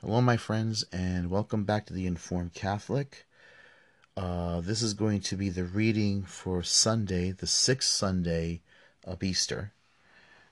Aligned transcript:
Hello, 0.00 0.20
my 0.20 0.36
friends, 0.36 0.84
and 0.92 1.28
welcome 1.28 1.64
back 1.64 1.84
to 1.86 1.92
the 1.92 2.06
Informed 2.06 2.54
Catholic. 2.54 3.26
Uh, 4.16 4.60
this 4.60 4.80
is 4.80 4.94
going 4.94 5.18
to 5.22 5.36
be 5.36 5.48
the 5.48 5.64
reading 5.64 6.22
for 6.22 6.62
Sunday, 6.62 7.32
the 7.32 7.48
sixth 7.48 7.90
Sunday 7.90 8.60
of 9.04 9.24
Easter. 9.24 9.72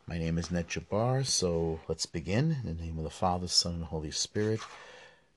My 0.04 0.18
name 0.18 0.36
is 0.36 0.50
Ned 0.50 0.66
Jabbar, 0.68 1.24
so 1.24 1.78
let's 1.86 2.06
begin. 2.06 2.56
In 2.64 2.76
the 2.76 2.82
name 2.82 2.98
of 2.98 3.04
the 3.04 3.08
Father, 3.08 3.46
Son, 3.46 3.74
and 3.74 3.84
Holy 3.84 4.10
Spirit. 4.10 4.58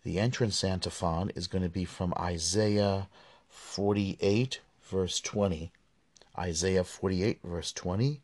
The 0.03 0.17
entrance 0.17 0.63
antiphon 0.63 1.31
is 1.35 1.45
going 1.45 1.63
to 1.63 1.69
be 1.69 1.85
from 1.85 2.11
Isaiah 2.17 3.09
48, 3.47 4.59
verse 4.81 5.21
20. 5.21 5.71
Isaiah 6.35 6.83
48, 6.83 7.41
verse 7.43 7.71
20. 7.73 8.21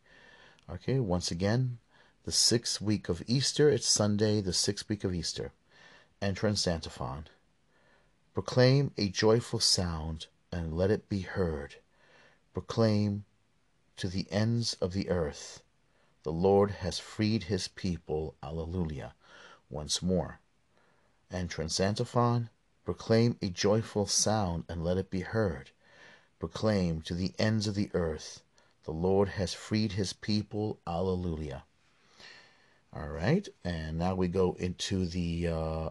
Okay, 0.68 0.98
once 0.98 1.30
again, 1.30 1.78
the 2.24 2.32
sixth 2.32 2.80
week 2.80 3.08
of 3.08 3.22
Easter. 3.28 3.70
It's 3.70 3.86
Sunday, 3.86 4.40
the 4.40 4.52
sixth 4.52 4.88
week 4.88 5.04
of 5.04 5.14
Easter. 5.14 5.52
Entrance 6.22 6.66
Antiphon. 6.66 7.26
Proclaim 8.32 8.90
a 8.96 9.10
joyful 9.10 9.60
sound, 9.60 10.28
and 10.50 10.72
let 10.72 10.90
it 10.90 11.10
be 11.10 11.20
heard. 11.20 11.76
Proclaim 12.54 13.26
to 13.98 14.08
the 14.08 14.26
ends 14.30 14.78
of 14.80 14.94
the 14.94 15.10
earth. 15.10 15.62
The 16.22 16.32
Lord 16.32 16.70
has 16.70 16.98
freed 16.98 17.44
his 17.44 17.68
people. 17.68 18.34
Alleluia. 18.42 19.14
Once 19.68 20.00
more. 20.00 20.40
Entrance 21.30 21.78
Antiphon. 21.78 22.48
Proclaim 22.86 23.36
a 23.42 23.50
joyful 23.50 24.06
sound, 24.06 24.64
and 24.70 24.82
let 24.82 24.96
it 24.96 25.10
be 25.10 25.20
heard. 25.20 25.70
Proclaim 26.38 27.02
to 27.02 27.14
the 27.14 27.34
ends 27.38 27.66
of 27.66 27.74
the 27.74 27.90
earth. 27.92 28.42
The 28.84 28.92
Lord 28.92 29.28
has 29.28 29.52
freed 29.52 29.92
his 29.92 30.14
people. 30.14 30.80
Alleluia. 30.86 31.64
All 32.90 33.08
right, 33.08 33.46
and 33.62 33.98
now 33.98 34.14
we 34.14 34.28
go 34.28 34.56
into 34.58 35.04
the 35.04 35.48
uh, 35.48 35.90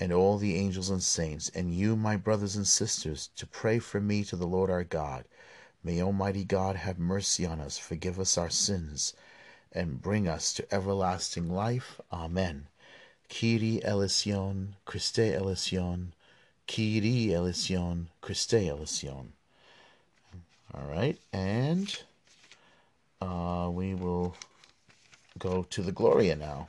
and 0.00 0.12
all 0.14 0.38
the 0.38 0.56
angels 0.56 0.88
and 0.88 1.02
saints, 1.02 1.50
and 1.54 1.74
you, 1.74 1.94
my 1.94 2.16
brothers 2.16 2.56
and 2.56 2.66
sisters, 2.66 3.28
to 3.36 3.46
pray 3.46 3.78
for 3.78 4.00
me 4.00 4.24
to 4.24 4.34
the 4.34 4.46
Lord 4.46 4.70
our 4.70 4.82
God. 4.82 5.26
May 5.84 6.02
Almighty 6.02 6.42
God 6.42 6.76
have 6.76 6.98
mercy 6.98 7.44
on 7.44 7.60
us, 7.60 7.76
forgive 7.76 8.18
us 8.18 8.38
our 8.38 8.48
sins, 8.48 9.12
and 9.72 10.00
bring 10.00 10.26
us 10.26 10.54
to 10.54 10.74
everlasting 10.74 11.50
life. 11.50 12.00
Amen. 12.10 12.66
Kyrie 13.28 13.84
eleison, 13.84 14.74
Christe 14.86 15.18
eleison, 15.18 16.14
Kyrie 16.66 17.34
eleison, 17.34 18.08
Christe 18.22 18.54
eleison. 18.54 19.34
All 20.72 20.86
right, 20.88 21.18
and 21.32 22.02
uh, 23.20 23.68
we 23.70 23.94
will 23.94 24.34
go 25.38 25.64
to 25.70 25.82
the 25.82 25.92
Gloria 25.92 26.36
now. 26.36 26.68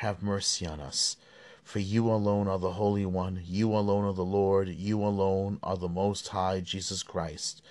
have 0.00 0.22
mercy 0.22 0.66
on 0.66 0.80
us. 0.80 1.18
For 1.62 1.78
you 1.78 2.10
alone 2.10 2.48
are 2.48 2.58
the 2.58 2.72
Holy 2.72 3.04
One, 3.04 3.42
you 3.46 3.74
alone 3.74 4.04
are 4.06 4.14
the 4.14 4.24
Lord, 4.24 4.68
you 4.68 5.04
alone 5.04 5.58
are 5.62 5.76
the 5.76 5.88
Most 5.88 6.28
High, 6.28 6.60
Jesus 6.60 7.02
Christ, 7.02 7.62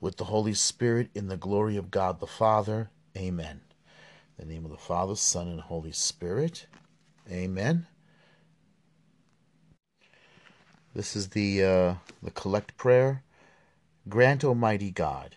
with 0.00 0.16
the 0.16 0.24
Holy 0.24 0.54
Spirit 0.54 1.08
in 1.14 1.28
the 1.28 1.36
glory 1.36 1.76
of 1.76 1.92
God 1.92 2.18
the 2.18 2.26
Father. 2.26 2.90
Amen. 3.16 3.60
In 4.38 4.48
the 4.48 4.54
name 4.54 4.64
of 4.64 4.72
the 4.72 4.76
Father, 4.76 5.14
Son, 5.14 5.46
and 5.46 5.60
Holy 5.60 5.92
Spirit. 5.92 6.66
Amen. 7.30 7.86
This 10.94 11.14
is 11.14 11.28
the 11.28 11.62
uh, 11.62 11.94
the 12.22 12.32
collect 12.32 12.76
prayer. 12.76 13.22
Grant, 14.08 14.42
Almighty 14.42 14.90
God, 14.90 15.36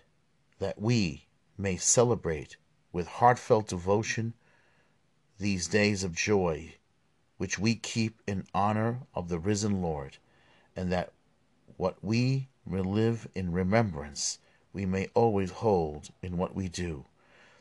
that 0.57 0.81
we 0.81 1.27
may 1.55 1.77
celebrate 1.77 2.57
with 2.91 3.05
heartfelt 3.07 3.67
devotion 3.67 4.33
these 5.41 5.67
days 5.67 6.03
of 6.03 6.15
joy, 6.15 6.75
which 7.37 7.59
we 7.59 7.75
keep 7.75 8.21
in 8.27 8.45
honor 8.53 8.99
of 9.13 9.27
the 9.27 9.39
risen 9.39 9.81
Lord, 9.81 10.17
and 10.75 10.91
that 10.91 11.11
what 11.77 11.97
we 12.03 12.47
live 12.65 13.27
in 13.35 13.51
remembrance 13.51 14.37
we 14.73 14.85
may 14.85 15.09
always 15.13 15.51
hold 15.51 16.09
in 16.21 16.37
what 16.37 16.55
we 16.55 16.69
do. 16.69 17.05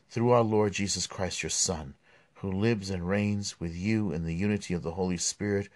Through 0.09 0.31
our 0.31 0.43
Lord 0.43 0.73
Jesus 0.73 1.07
Christ, 1.07 1.43
your 1.43 1.49
Son, 1.49 1.95
who 2.35 2.51
lives 2.51 2.89
and 2.89 3.07
reigns 3.07 3.59
with 3.59 3.75
you 3.75 4.11
in 4.11 4.23
the 4.25 4.35
unity 4.35 4.73
of 4.73 4.83
the 4.83 4.91
Holy 4.91 5.17
Spirit, 5.17 5.67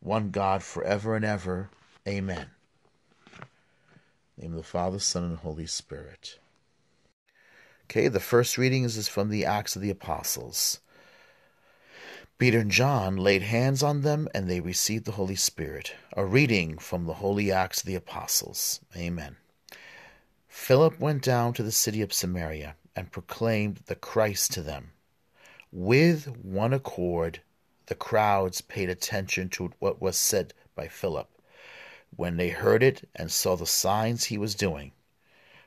one 0.00 0.30
God 0.30 0.62
forever 0.62 1.16
and 1.16 1.24
ever. 1.24 1.70
Amen. 2.06 2.46
name 4.36 4.52
of 4.52 4.58
the 4.58 4.62
Father, 4.62 4.98
Son, 4.98 5.24
and 5.24 5.38
Holy 5.38 5.66
Spirit. 5.66 6.38
Okay, 7.84 8.08
the 8.08 8.20
first 8.20 8.58
reading 8.58 8.84
is 8.84 9.08
from 9.08 9.30
the 9.30 9.44
Acts 9.44 9.76
of 9.76 9.82
the 9.82 9.90
Apostles. 9.90 10.80
Peter 12.36 12.58
and 12.58 12.70
John 12.70 13.16
laid 13.16 13.42
hands 13.42 13.80
on 13.80 14.00
them 14.00 14.28
and 14.34 14.50
they 14.50 14.60
received 14.60 15.04
the 15.04 15.12
Holy 15.12 15.36
Spirit. 15.36 15.94
A 16.16 16.26
reading 16.26 16.78
from 16.78 17.06
the 17.06 17.14
Holy 17.14 17.52
Acts 17.52 17.80
of 17.80 17.86
the 17.86 17.94
Apostles. 17.94 18.80
Amen. 18.96 19.36
Philip 20.48 20.98
went 20.98 21.22
down 21.22 21.54
to 21.54 21.62
the 21.62 21.70
city 21.70 22.02
of 22.02 22.12
Samaria 22.12 22.74
and 22.96 23.12
proclaimed 23.12 23.82
the 23.86 23.94
Christ 23.94 24.52
to 24.54 24.62
them. 24.62 24.90
With 25.70 26.26
one 26.26 26.72
accord, 26.72 27.40
the 27.86 27.94
crowds 27.94 28.60
paid 28.62 28.90
attention 28.90 29.48
to 29.50 29.72
what 29.78 30.02
was 30.02 30.16
said 30.16 30.54
by 30.74 30.88
Philip 30.88 31.30
when 32.16 32.36
they 32.36 32.48
heard 32.48 32.82
it 32.82 33.08
and 33.14 33.30
saw 33.30 33.56
the 33.56 33.64
signs 33.64 34.24
he 34.24 34.38
was 34.38 34.56
doing. 34.56 34.90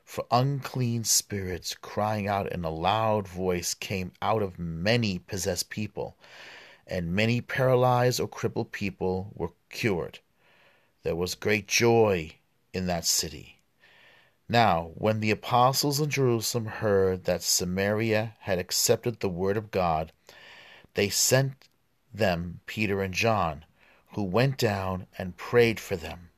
For 0.04 0.26
unclean 0.32 1.06
spirits, 1.06 1.76
crying 1.76 2.28
out 2.28 2.52
in 2.52 2.66
a 2.66 2.70
loud 2.70 3.26
voice, 3.26 3.74
came 3.74 4.12
out 4.22 4.42
of 4.42 4.60
many 4.60 5.18
possessed 5.18 5.70
people 5.70 6.18
and 6.90 7.14
many 7.14 7.42
paralyzed 7.42 8.20
or 8.20 8.28
crippled 8.28 8.72
people 8.72 9.32
were 9.36 9.52
cured. 9.70 10.20
There 11.04 11.16
was 11.16 11.36
great 11.36 11.68
joy 11.68 12.36
in 12.74 12.88
that 12.88 13.06
city. 13.06 13.60
Now, 14.50 14.92
when 14.96 15.20
the 15.20 15.32
apostles 15.32 16.00
in 16.00 16.10
Jerusalem 16.10 16.66
heard 16.68 17.26
that 17.26 17.44
Samaria 17.44 18.36
had 18.40 18.60
accepted 18.60 19.20
the 19.20 19.30
word 19.30 19.58
of 19.58 19.72
God, 19.72 20.14
they 20.94 21.10
sent 21.10 21.68
them 22.14 22.62
Peter 22.66 23.02
and 23.02 23.14
John, 23.14 23.66
who 24.14 24.24
went 24.24 24.58
down 24.58 25.08
and 25.18 25.36
prayed 25.36 25.80
for 25.80 25.98
them, 25.98 26.30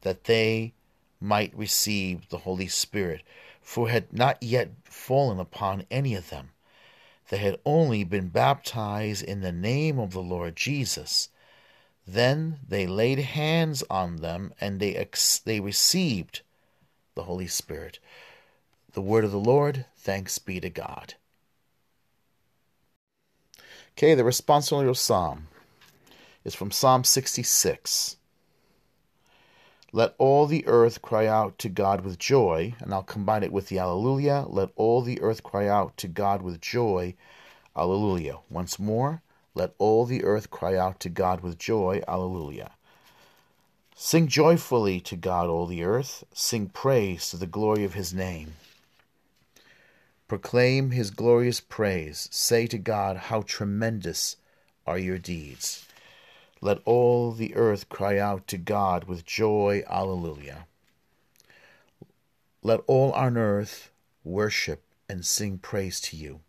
that 0.00 0.24
they 0.24 0.72
might 1.20 1.54
receive 1.54 2.30
the 2.30 2.38
Holy 2.38 2.68
Spirit, 2.68 3.22
for 3.60 3.88
it 3.88 3.92
had 3.92 4.12
not 4.12 4.42
yet 4.42 4.70
fallen 4.84 5.38
upon 5.38 5.84
any 5.90 6.14
of 6.14 6.30
them 6.30 6.51
they 7.28 7.38
had 7.38 7.58
only 7.64 8.04
been 8.04 8.28
baptized 8.28 9.24
in 9.24 9.40
the 9.40 9.52
name 9.52 9.98
of 9.98 10.12
the 10.12 10.22
Lord 10.22 10.56
Jesus. 10.56 11.28
Then 12.06 12.58
they 12.66 12.86
laid 12.86 13.18
hands 13.20 13.82
on 13.88 14.16
them 14.16 14.52
and 14.60 14.80
they, 14.80 14.94
ex- 14.96 15.38
they 15.38 15.60
received 15.60 16.42
the 17.14 17.24
Holy 17.24 17.46
Spirit. 17.46 17.98
The 18.92 19.00
word 19.00 19.24
of 19.24 19.30
the 19.30 19.38
Lord, 19.38 19.86
thanks 19.96 20.38
be 20.38 20.60
to 20.60 20.68
God. 20.68 21.14
Okay, 23.96 24.14
the 24.14 24.22
responsorial 24.22 24.96
psalm 24.96 25.48
is 26.44 26.54
from 26.54 26.70
Psalm 26.70 27.04
66. 27.04 28.16
Let 29.94 30.14
all 30.16 30.46
the 30.46 30.66
earth 30.66 31.02
cry 31.02 31.26
out 31.26 31.58
to 31.58 31.68
God 31.68 32.00
with 32.00 32.18
joy, 32.18 32.74
and 32.80 32.94
I'll 32.94 33.02
combine 33.02 33.42
it 33.42 33.52
with 33.52 33.68
the 33.68 33.78
Alleluia. 33.78 34.46
Let 34.48 34.70
all 34.74 35.02
the 35.02 35.20
earth 35.20 35.42
cry 35.42 35.68
out 35.68 35.98
to 35.98 36.08
God 36.08 36.40
with 36.40 36.62
joy. 36.62 37.14
Alleluia. 37.76 38.38
Once 38.48 38.78
more, 38.78 39.20
let 39.54 39.74
all 39.76 40.06
the 40.06 40.24
earth 40.24 40.50
cry 40.50 40.76
out 40.76 40.98
to 41.00 41.10
God 41.10 41.42
with 41.42 41.58
joy. 41.58 42.02
Alleluia. 42.08 42.70
Sing 43.94 44.28
joyfully 44.28 44.98
to 45.00 45.14
God, 45.14 45.48
all 45.48 45.66
the 45.66 45.84
earth. 45.84 46.24
Sing 46.32 46.70
praise 46.70 47.28
to 47.30 47.36
the 47.36 47.46
glory 47.46 47.84
of 47.84 47.92
his 47.92 48.14
name. 48.14 48.54
Proclaim 50.26 50.92
his 50.92 51.10
glorious 51.10 51.60
praise. 51.60 52.28
Say 52.32 52.66
to 52.68 52.78
God, 52.78 53.18
How 53.28 53.42
tremendous 53.42 54.36
are 54.86 54.98
your 54.98 55.18
deeds. 55.18 55.86
Let 56.64 56.78
all 56.84 57.32
the 57.32 57.56
earth 57.56 57.88
cry 57.88 58.18
out 58.18 58.46
to 58.46 58.56
God 58.56 59.04
with 59.04 59.26
joy. 59.26 59.82
Alleluia. 59.90 60.68
Let 62.62 62.80
all 62.86 63.10
on 63.12 63.36
earth 63.36 63.90
worship 64.22 64.84
and 65.08 65.26
sing 65.26 65.58
praise 65.58 66.00
to 66.02 66.16
you. 66.16 66.40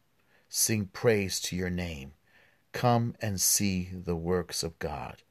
Sing 0.48 0.86
praise 0.94 1.40
to 1.42 1.56
your 1.56 1.72
name. 1.72 2.14
Come 2.74 3.16
and 3.24 3.42
see 3.42 3.90
the 3.92 4.16
works 4.16 4.62
of 4.62 4.78
God, 4.78 5.24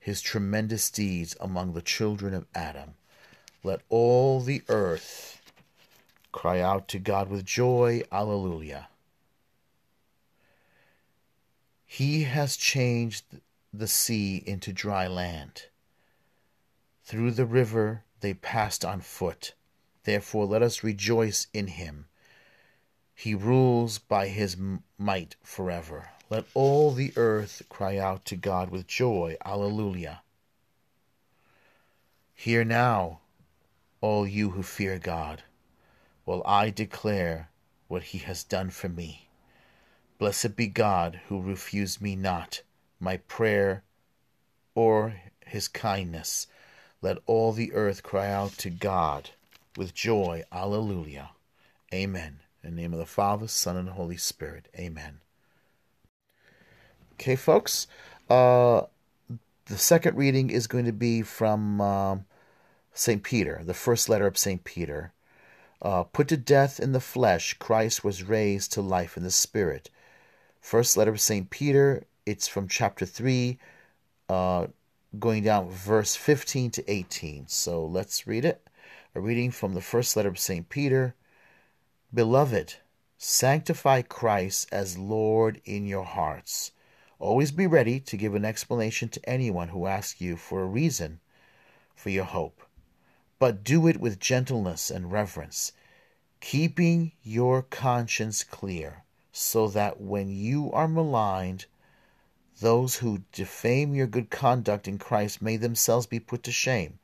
his 0.00 0.20
tremendous 0.20 0.90
deeds 0.90 1.36
among 1.40 1.74
the 1.74 1.80
children 1.80 2.34
of 2.34 2.46
Adam. 2.52 2.94
Let 3.62 3.82
all 3.88 4.40
the 4.40 4.62
earth 4.68 5.40
cry 6.32 6.58
out 6.58 6.88
to 6.88 6.98
God 6.98 7.30
with 7.30 7.44
joy. 7.44 8.02
Alleluia. 8.10 8.88
He 11.84 12.24
has 12.24 12.56
changed 12.56 13.24
the 13.78 13.88
sea 13.88 14.42
into 14.46 14.72
dry 14.72 15.06
land. 15.06 15.66
Through 17.04 17.32
the 17.32 17.46
river 17.46 18.04
they 18.20 18.34
passed 18.34 18.84
on 18.84 19.00
foot. 19.00 19.54
Therefore, 20.04 20.46
let 20.46 20.62
us 20.62 20.84
rejoice 20.84 21.46
in 21.52 21.66
him. 21.68 22.06
He 23.14 23.34
rules 23.34 23.98
by 23.98 24.28
his 24.28 24.56
might 24.98 25.36
forever. 25.42 26.10
Let 26.28 26.44
all 26.54 26.92
the 26.92 27.12
earth 27.16 27.62
cry 27.68 27.98
out 27.98 28.24
to 28.26 28.36
God 28.36 28.70
with 28.70 28.86
joy. 28.86 29.36
Alleluia. 29.44 30.22
Hear 32.34 32.64
now, 32.64 33.20
all 34.00 34.26
you 34.26 34.50
who 34.50 34.62
fear 34.62 34.98
God, 34.98 35.42
while 36.24 36.42
I 36.44 36.70
declare 36.70 37.50
what 37.88 38.02
he 38.04 38.18
has 38.18 38.44
done 38.44 38.70
for 38.70 38.88
me. 38.88 39.28
Blessed 40.18 40.56
be 40.56 40.66
God 40.66 41.20
who 41.28 41.40
refused 41.40 42.00
me 42.00 42.16
not 42.16 42.62
my 43.00 43.18
prayer 43.18 43.82
or 44.74 45.14
his 45.44 45.68
kindness. 45.68 46.46
Let 47.02 47.18
all 47.26 47.52
the 47.52 47.72
earth 47.72 48.02
cry 48.02 48.30
out 48.30 48.52
to 48.58 48.70
God 48.70 49.30
with 49.76 49.94
joy. 49.94 50.44
Alleluia. 50.52 51.30
Amen. 51.92 52.40
In 52.62 52.74
the 52.74 52.82
name 52.82 52.92
of 52.92 52.98
the 52.98 53.06
Father, 53.06 53.48
Son, 53.48 53.76
and 53.76 53.90
Holy 53.90 54.16
Spirit. 54.16 54.68
Amen. 54.76 55.20
Okay, 57.14 57.36
folks. 57.36 57.86
Uh, 58.28 58.82
the 59.66 59.78
second 59.78 60.16
reading 60.16 60.50
is 60.50 60.66
going 60.66 60.84
to 60.84 60.92
be 60.92 61.22
from 61.22 61.80
uh, 61.80 62.16
St. 62.92 63.22
Peter, 63.22 63.62
the 63.64 63.74
first 63.74 64.08
letter 64.08 64.26
of 64.26 64.38
St. 64.38 64.64
Peter. 64.64 65.12
Uh, 65.82 66.02
put 66.04 66.28
to 66.28 66.36
death 66.36 66.80
in 66.80 66.92
the 66.92 67.00
flesh, 67.00 67.54
Christ 67.54 68.02
was 68.02 68.22
raised 68.22 68.72
to 68.72 68.80
life 68.80 69.16
in 69.16 69.22
the 69.22 69.30
spirit. 69.30 69.90
First 70.60 70.96
letter 70.96 71.12
of 71.12 71.20
St. 71.20 71.50
Peter, 71.50 72.04
it's 72.26 72.48
from 72.48 72.68
chapter 72.68 73.06
3, 73.06 73.58
uh, 74.28 74.66
going 75.18 75.44
down 75.44 75.70
verse 75.70 76.14
15 76.16 76.72
to 76.72 76.90
18. 76.90 77.46
So 77.48 77.86
let's 77.86 78.26
read 78.26 78.44
it. 78.44 78.66
A 79.14 79.20
reading 79.20 79.50
from 79.50 79.72
the 79.72 79.80
first 79.80 80.16
letter 80.16 80.28
of 80.28 80.38
St. 80.38 80.68
Peter. 80.68 81.14
Beloved, 82.12 82.74
sanctify 83.16 84.02
Christ 84.02 84.68
as 84.70 84.98
Lord 84.98 85.62
in 85.64 85.86
your 85.86 86.04
hearts 86.04 86.72
Always 87.18 87.50
be 87.50 87.66
ready 87.66 87.98
to 88.00 88.16
give 88.18 88.34
an 88.34 88.44
explanation 88.44 89.08
to 89.08 89.26
anyone 89.26 89.68
who 89.68 89.86
asks 89.86 90.20
you 90.20 90.36
for 90.36 90.60
a 90.60 90.66
reason 90.66 91.20
for 91.94 92.10
your 92.10 92.26
hope, 92.26 92.60
but 93.38 93.64
do 93.64 93.86
it 93.86 93.98
with 93.98 94.20
gentleness 94.20 94.90
and 94.90 95.10
reverence, 95.10 95.72
keeping 96.40 97.12
your 97.22 97.62
conscience 97.62 98.44
clear, 98.44 99.04
so 99.32 99.66
that 99.68 99.98
when 99.98 100.28
you 100.28 100.70
are 100.72 100.86
maligned, 100.86 101.64
those 102.60 102.96
who 102.96 103.22
defame 103.32 103.94
your 103.94 104.06
good 104.06 104.30
conduct 104.30 104.88
in 104.88 104.98
Christ 104.98 105.42
may 105.42 105.56
themselves 105.56 106.06
be 106.06 106.20
put 106.20 106.42
to 106.44 106.52
shame. 106.52 106.98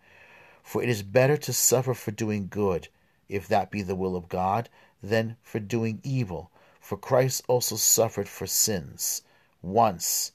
For 0.62 0.82
it 0.82 0.88
is 0.88 1.02
better 1.02 1.36
to 1.36 1.52
suffer 1.52 1.94
for 1.94 2.10
doing 2.10 2.48
good, 2.48 2.88
if 3.28 3.48
that 3.48 3.70
be 3.70 3.82
the 3.82 3.94
will 3.94 4.16
of 4.16 4.28
God, 4.28 4.68
than 5.02 5.36
for 5.42 5.58
doing 5.58 6.00
evil. 6.02 6.50
For 6.80 6.96
Christ 6.96 7.42
also 7.48 7.76
suffered 7.76 8.28
for 8.28 8.46
sins 8.46 9.22
once 9.60 10.32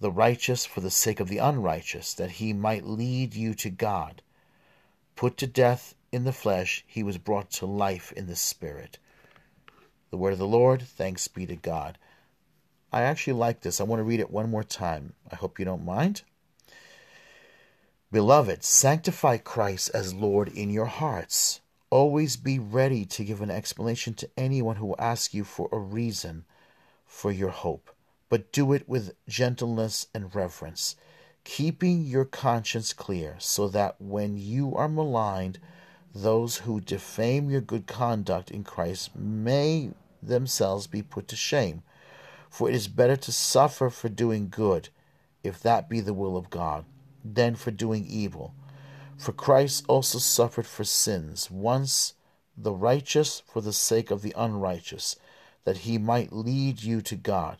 the 0.00 0.10
righteous 0.12 0.64
for 0.64 0.80
the 0.80 0.90
sake 0.90 1.20
of 1.20 1.28
the 1.28 1.38
unrighteous, 1.38 2.14
that 2.14 2.32
he 2.32 2.52
might 2.52 2.84
lead 2.84 3.34
you 3.34 3.54
to 3.54 3.70
God. 3.70 4.22
Put 5.16 5.36
to 5.38 5.46
death 5.46 5.94
in 6.12 6.24
the 6.24 6.32
flesh, 6.32 6.84
he 6.86 7.02
was 7.02 7.18
brought 7.18 7.50
to 7.52 7.66
life 7.66 8.12
in 8.12 8.26
the 8.26 8.36
spirit. 8.36 8.98
The 10.10 10.16
word 10.16 10.32
of 10.32 10.38
the 10.38 10.46
Lord, 10.46 10.82
thanks 10.82 11.28
be 11.28 11.46
to 11.46 11.56
God. 11.56 11.98
I 12.92 13.02
actually 13.02 13.34
like 13.34 13.60
this. 13.60 13.80
I 13.80 13.84
want 13.84 14.00
to 14.00 14.04
read 14.04 14.20
it 14.20 14.30
one 14.30 14.50
more 14.50 14.64
time. 14.64 15.12
I 15.30 15.36
hope 15.36 15.58
you 15.58 15.64
don't 15.64 15.84
mind. 15.84 16.22
Beloved, 18.10 18.64
sanctify 18.64 19.36
Christ 19.38 19.90
as 19.92 20.14
Lord 20.14 20.48
in 20.48 20.70
your 20.70 20.86
hearts. 20.86 21.60
Always 21.90 22.36
be 22.36 22.58
ready 22.58 23.04
to 23.04 23.24
give 23.24 23.42
an 23.42 23.50
explanation 23.50 24.14
to 24.14 24.30
anyone 24.36 24.76
who 24.76 24.86
will 24.86 24.96
ask 24.98 25.34
you 25.34 25.44
for 25.44 25.68
a 25.70 25.78
reason 25.78 26.44
for 27.04 27.30
your 27.30 27.50
hope, 27.50 27.90
but 28.28 28.52
do 28.52 28.72
it 28.72 28.88
with 28.88 29.14
gentleness 29.26 30.06
and 30.14 30.34
reverence, 30.34 30.96
keeping 31.44 32.02
your 32.02 32.24
conscience 32.24 32.92
clear, 32.92 33.36
so 33.38 33.68
that 33.68 33.96
when 33.98 34.38
you 34.38 34.74
are 34.74 34.88
maligned, 34.88 35.58
those 36.14 36.58
who 36.58 36.80
defame 36.80 37.50
your 37.50 37.60
good 37.60 37.86
conduct 37.86 38.50
in 38.50 38.64
Christ 38.64 39.14
may 39.14 39.90
themselves 40.22 40.86
be 40.86 41.02
put 41.02 41.28
to 41.28 41.36
shame. 41.36 41.82
For 42.50 42.68
it 42.68 42.74
is 42.74 42.88
better 42.88 43.16
to 43.16 43.32
suffer 43.32 43.90
for 43.90 44.08
doing 44.08 44.48
good, 44.48 44.88
if 45.42 45.60
that 45.60 45.88
be 45.88 46.00
the 46.00 46.14
will 46.14 46.36
of 46.36 46.50
God, 46.50 46.84
than 47.24 47.54
for 47.54 47.70
doing 47.70 48.06
evil. 48.06 48.54
For 49.16 49.32
Christ 49.32 49.84
also 49.88 50.18
suffered 50.18 50.66
for 50.66 50.84
sins, 50.84 51.50
once 51.50 52.14
the 52.56 52.72
righteous 52.72 53.42
for 53.46 53.60
the 53.60 53.72
sake 53.72 54.10
of 54.10 54.22
the 54.22 54.34
unrighteous 54.36 55.16
that 55.64 55.78
he 55.78 55.98
might 55.98 56.32
lead 56.32 56.82
you 56.82 57.00
to 57.02 57.16
God. 57.16 57.58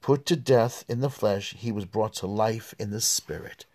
Put 0.00 0.24
to 0.26 0.36
death 0.36 0.84
in 0.88 1.00
the 1.00 1.10
flesh, 1.10 1.54
he 1.54 1.70
was 1.70 1.84
brought 1.84 2.14
to 2.14 2.26
life 2.26 2.74
in 2.78 2.90
the 2.90 3.00
spirit. 3.00 3.66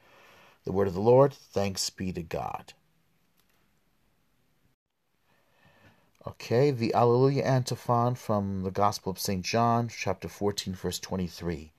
The 0.64 0.72
word 0.72 0.88
of 0.88 0.94
the 0.94 1.02
Lord, 1.02 1.34
thanks 1.34 1.90
be 1.90 2.12
to 2.14 2.24
God. 2.24 2.74
Okay, 6.26 6.72
the 6.72 6.94
Alleluia 6.94 7.44
antiphon 7.44 8.16
from 8.16 8.64
the 8.64 8.72
Gospel 8.72 9.12
of 9.12 9.20
St. 9.20 9.44
John, 9.44 9.90
chapter 9.90 10.30
14, 10.30 10.74
verse 10.74 10.98
23. 10.98 11.74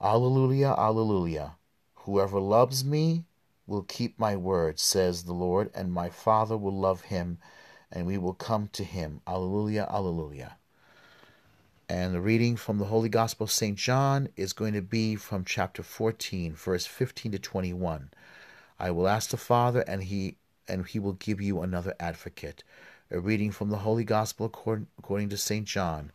Alleluia, 0.00 0.74
Alleluia. 0.76 1.54
Whoever 1.98 2.40
loves 2.40 2.84
me 2.84 3.22
will 3.68 3.82
keep 3.82 4.18
my 4.18 4.34
word, 4.34 4.80
says 4.80 5.22
the 5.22 5.32
Lord, 5.32 5.70
and 5.76 5.92
my 5.92 6.08
Father 6.08 6.56
will 6.56 6.76
love 6.76 7.02
him, 7.02 7.38
and 7.92 8.04
we 8.04 8.18
will 8.18 8.34
come 8.34 8.68
to 8.72 8.82
him. 8.82 9.20
Alleluia, 9.28 9.86
Alleluia. 9.88 10.56
And 11.88 12.12
the 12.12 12.20
reading 12.20 12.56
from 12.56 12.78
the 12.78 12.86
Holy 12.86 13.08
Gospel 13.08 13.44
of 13.44 13.52
St. 13.52 13.78
John 13.78 14.28
is 14.34 14.52
going 14.52 14.72
to 14.72 14.82
be 14.82 15.14
from 15.14 15.44
chapter 15.44 15.84
14, 15.84 16.52
verse 16.56 16.84
15 16.84 17.30
to 17.30 17.38
21. 17.38 18.10
I 18.80 18.90
will 18.90 19.06
ask 19.06 19.30
the 19.30 19.36
Father, 19.36 19.82
and 19.82 20.02
he 20.02 20.34
and 20.66 20.86
he 20.86 20.98
will 20.98 21.14
give 21.14 21.40
you 21.40 21.62
another 21.62 21.94
advocate. 21.98 22.62
A 23.10 23.18
reading 23.18 23.52
from 23.52 23.70
the 23.70 23.78
Holy 23.78 24.04
Gospel 24.04 24.44
according, 24.44 25.30
to 25.30 25.36
St. 25.38 25.66
John. 25.66 26.12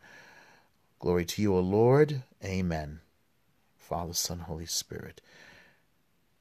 Glory 1.00 1.26
to 1.26 1.42
you, 1.42 1.56
O 1.56 1.60
Lord. 1.60 2.22
Amen. 2.46 3.00
Father, 3.80 4.14
Son, 4.14 4.38
Holy 4.38 4.68
Spirit. 4.68 5.20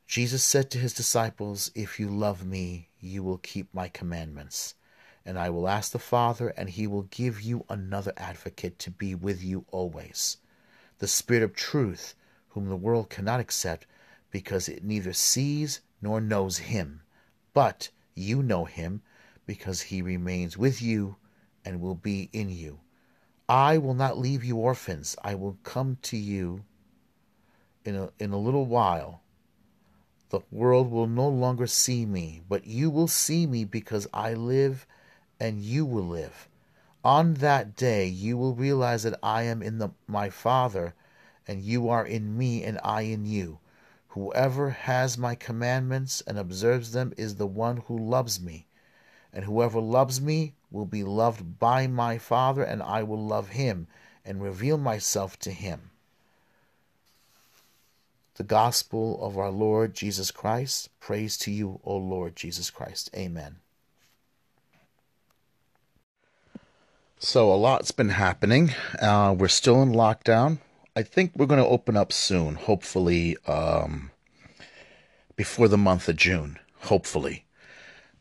Jesus 0.06 0.44
said 0.44 0.70
to 0.70 0.78
his 0.78 0.92
disciples, 0.92 1.70
If 1.74 1.98
you 1.98 2.10
love 2.10 2.44
me, 2.44 2.88
you 3.00 3.22
will 3.22 3.38
keep 3.38 3.72
my 3.72 3.88
commandments. 3.88 4.74
And 5.24 5.38
I 5.38 5.48
will 5.48 5.66
ask 5.66 5.90
the 5.90 5.98
Father, 5.98 6.48
and 6.50 6.68
he 6.68 6.86
will 6.86 7.04
give 7.04 7.40
you 7.40 7.64
another 7.70 8.12
advocate 8.18 8.78
to 8.80 8.90
be 8.90 9.14
with 9.14 9.42
you 9.42 9.64
always, 9.70 10.36
the 10.98 11.08
Spirit 11.08 11.42
of 11.42 11.54
truth, 11.54 12.14
whom 12.50 12.68
the 12.68 12.76
world 12.76 13.08
cannot 13.08 13.40
accept, 13.40 13.86
because 14.30 14.68
it 14.68 14.84
neither 14.84 15.14
sees 15.14 15.80
nor 16.02 16.20
knows 16.20 16.58
him. 16.58 17.00
But 17.54 17.88
you 18.14 18.42
know 18.42 18.66
him, 18.66 19.00
because 19.46 19.82
he 19.82 20.02
remains 20.02 20.56
with 20.56 20.80
you 20.80 21.16
and 21.64 21.80
will 21.80 21.94
be 21.94 22.28
in 22.32 22.50
you. 22.50 22.80
I 23.48 23.78
will 23.78 23.94
not 23.94 24.18
leave 24.18 24.44
you 24.44 24.56
orphans. 24.56 25.16
I 25.22 25.34
will 25.34 25.58
come 25.62 25.98
to 26.02 26.16
you 26.16 26.64
in 27.84 27.96
a, 27.96 28.10
in 28.18 28.32
a 28.32 28.38
little 28.38 28.66
while. 28.66 29.22
The 30.30 30.40
world 30.50 30.90
will 30.90 31.06
no 31.06 31.28
longer 31.28 31.66
see 31.66 32.06
me, 32.06 32.42
but 32.48 32.66
you 32.66 32.88
will 32.88 33.08
see 33.08 33.46
me 33.46 33.64
because 33.64 34.06
I 34.14 34.34
live 34.34 34.86
and 35.38 35.60
you 35.60 35.84
will 35.84 36.06
live. 36.06 36.48
On 37.04 37.34
that 37.34 37.74
day, 37.74 38.06
you 38.06 38.38
will 38.38 38.54
realize 38.54 39.02
that 39.02 39.18
I 39.22 39.42
am 39.42 39.60
in 39.60 39.78
the, 39.78 39.90
my 40.06 40.30
Father, 40.30 40.94
and 41.48 41.60
you 41.60 41.88
are 41.88 42.06
in 42.06 42.38
me, 42.38 42.62
and 42.62 42.78
I 42.84 43.02
in 43.02 43.26
you. 43.26 43.58
Whoever 44.10 44.70
has 44.70 45.18
my 45.18 45.34
commandments 45.34 46.22
and 46.26 46.38
observes 46.38 46.92
them 46.92 47.12
is 47.16 47.34
the 47.34 47.46
one 47.46 47.78
who 47.88 47.98
loves 47.98 48.40
me. 48.40 48.66
And 49.32 49.44
whoever 49.44 49.80
loves 49.80 50.20
me 50.20 50.54
will 50.70 50.86
be 50.86 51.04
loved 51.04 51.58
by 51.58 51.86
my 51.86 52.18
Father, 52.18 52.62
and 52.62 52.82
I 52.82 53.02
will 53.02 53.24
love 53.24 53.50
him 53.50 53.86
and 54.24 54.42
reveal 54.42 54.78
myself 54.78 55.38
to 55.40 55.50
him. 55.50 55.90
The 58.34 58.44
Gospel 58.44 59.22
of 59.22 59.36
our 59.36 59.50
Lord 59.50 59.94
Jesus 59.94 60.30
Christ. 60.30 60.88
Praise 61.00 61.36
to 61.38 61.50
you, 61.50 61.80
O 61.84 61.96
Lord 61.96 62.34
Jesus 62.34 62.70
Christ. 62.70 63.10
Amen. 63.14 63.56
So, 67.18 67.52
a 67.52 67.54
lot's 67.54 67.92
been 67.92 68.08
happening. 68.08 68.72
Uh, 69.00 69.34
we're 69.38 69.48
still 69.48 69.80
in 69.82 69.92
lockdown. 69.92 70.58
I 70.96 71.02
think 71.02 71.32
we're 71.36 71.46
going 71.46 71.62
to 71.62 71.66
open 71.68 71.96
up 71.96 72.12
soon, 72.12 72.56
hopefully, 72.56 73.36
um, 73.46 74.10
before 75.36 75.68
the 75.68 75.78
month 75.78 76.08
of 76.08 76.16
June. 76.16 76.58
Hopefully. 76.80 77.44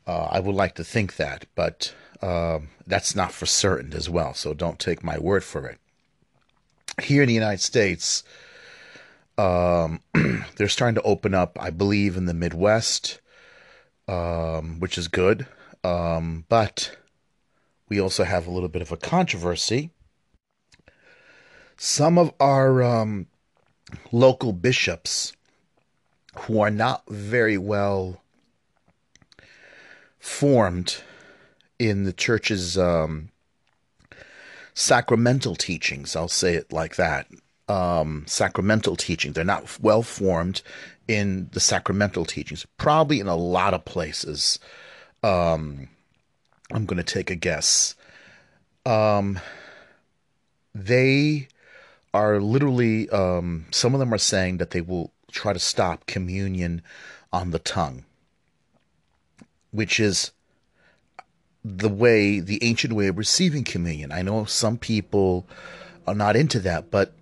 Uh, 0.08 0.28
I 0.32 0.40
would 0.40 0.56
like 0.56 0.76
to 0.76 0.84
think 0.84 1.16
that, 1.18 1.46
but 1.56 1.94
uh, 2.22 2.60
that's 2.88 3.16
not 3.16 3.32
for 3.32 3.46
certain 3.46 3.94
as 3.94 4.10
well, 4.10 4.34
so 4.34 4.54
don't 4.54 4.80
take 4.80 5.04
my 5.04 5.18
word 5.20 5.44
for 5.44 5.68
it. 5.68 5.80
Here 7.02 7.22
in 7.22 7.28
the 7.28 7.34
United 7.34 7.62
States, 7.62 8.24
um, 9.38 10.02
they're 10.56 10.68
starting 10.68 10.96
to 10.96 11.04
open 11.04 11.34
up, 11.34 11.58
I 11.60 11.70
believe, 11.70 12.18
in 12.18 12.26
the 12.26 12.34
Midwest, 12.34 13.20
um, 14.08 14.80
which 14.80 14.98
is 14.98 15.08
good. 15.08 15.48
Um, 15.84 16.46
but 16.50 16.98
we 17.90 18.00
also 18.00 18.24
have 18.24 18.48
a 18.48 18.52
little 18.52 18.70
bit 18.70 18.82
of 18.82 18.92
a 18.92 18.98
controversy 18.98 19.92
some 21.84 22.20
of 22.20 22.32
our 22.40 22.84
um, 22.84 23.26
local 24.12 24.54
bishops 24.54 25.34
who 26.42 26.60
are 26.60 26.70
not 26.70 27.02
very 27.10 27.58
well 27.58 28.21
formed 30.22 31.02
in 31.78 32.04
the 32.06 32.14
church's 32.14 32.78
um, 32.78 33.30
sacramental 34.74 35.56
teachings, 35.56 36.16
I'll 36.16 36.30
say 36.30 36.54
it 36.54 36.72
like 36.72 36.96
that. 36.96 37.28
Um, 37.68 38.26
sacramental 38.28 38.96
teaching. 38.96 39.34
They're 39.34 39.44
not 39.44 39.80
well 39.82 40.04
formed 40.04 40.62
in 41.08 41.50
the 41.54 41.60
sacramental 41.60 42.26
teachings. 42.26 42.66
Probably 42.78 43.20
in 43.20 43.28
a 43.28 43.36
lot 43.36 43.74
of 43.74 43.86
places. 43.86 44.60
Um, 45.24 45.90
I'm 46.72 46.86
going 46.86 46.98
to 46.98 47.14
take 47.14 47.30
a 47.30 47.36
guess. 47.36 47.96
Um, 48.86 49.40
they 50.74 51.48
are 52.14 52.40
literally 52.40 53.10
um, 53.10 53.66
some 53.72 53.94
of 53.94 54.00
them 54.00 54.14
are 54.14 54.18
saying 54.18 54.58
that 54.58 54.72
they 54.72 54.82
will 54.82 55.12
try 55.32 55.54
to 55.54 55.60
stop 55.60 56.06
communion 56.06 56.82
on 57.32 57.52
the 57.52 57.60
tongue, 57.60 58.04
which 59.72 60.00
is 60.00 60.32
the 61.64 61.90
way 61.90 62.40
the 62.40 62.64
ancient 62.64 62.94
way 62.94 63.08
of 63.08 63.18
receiving 63.18 63.64
communion. 63.64 64.12
I 64.12 64.22
know 64.22 64.46
some 64.46 64.78
people 64.78 65.48
are 66.08 66.16
not 66.16 66.36
into 66.36 66.60
that, 66.60 66.90
but 66.90 67.14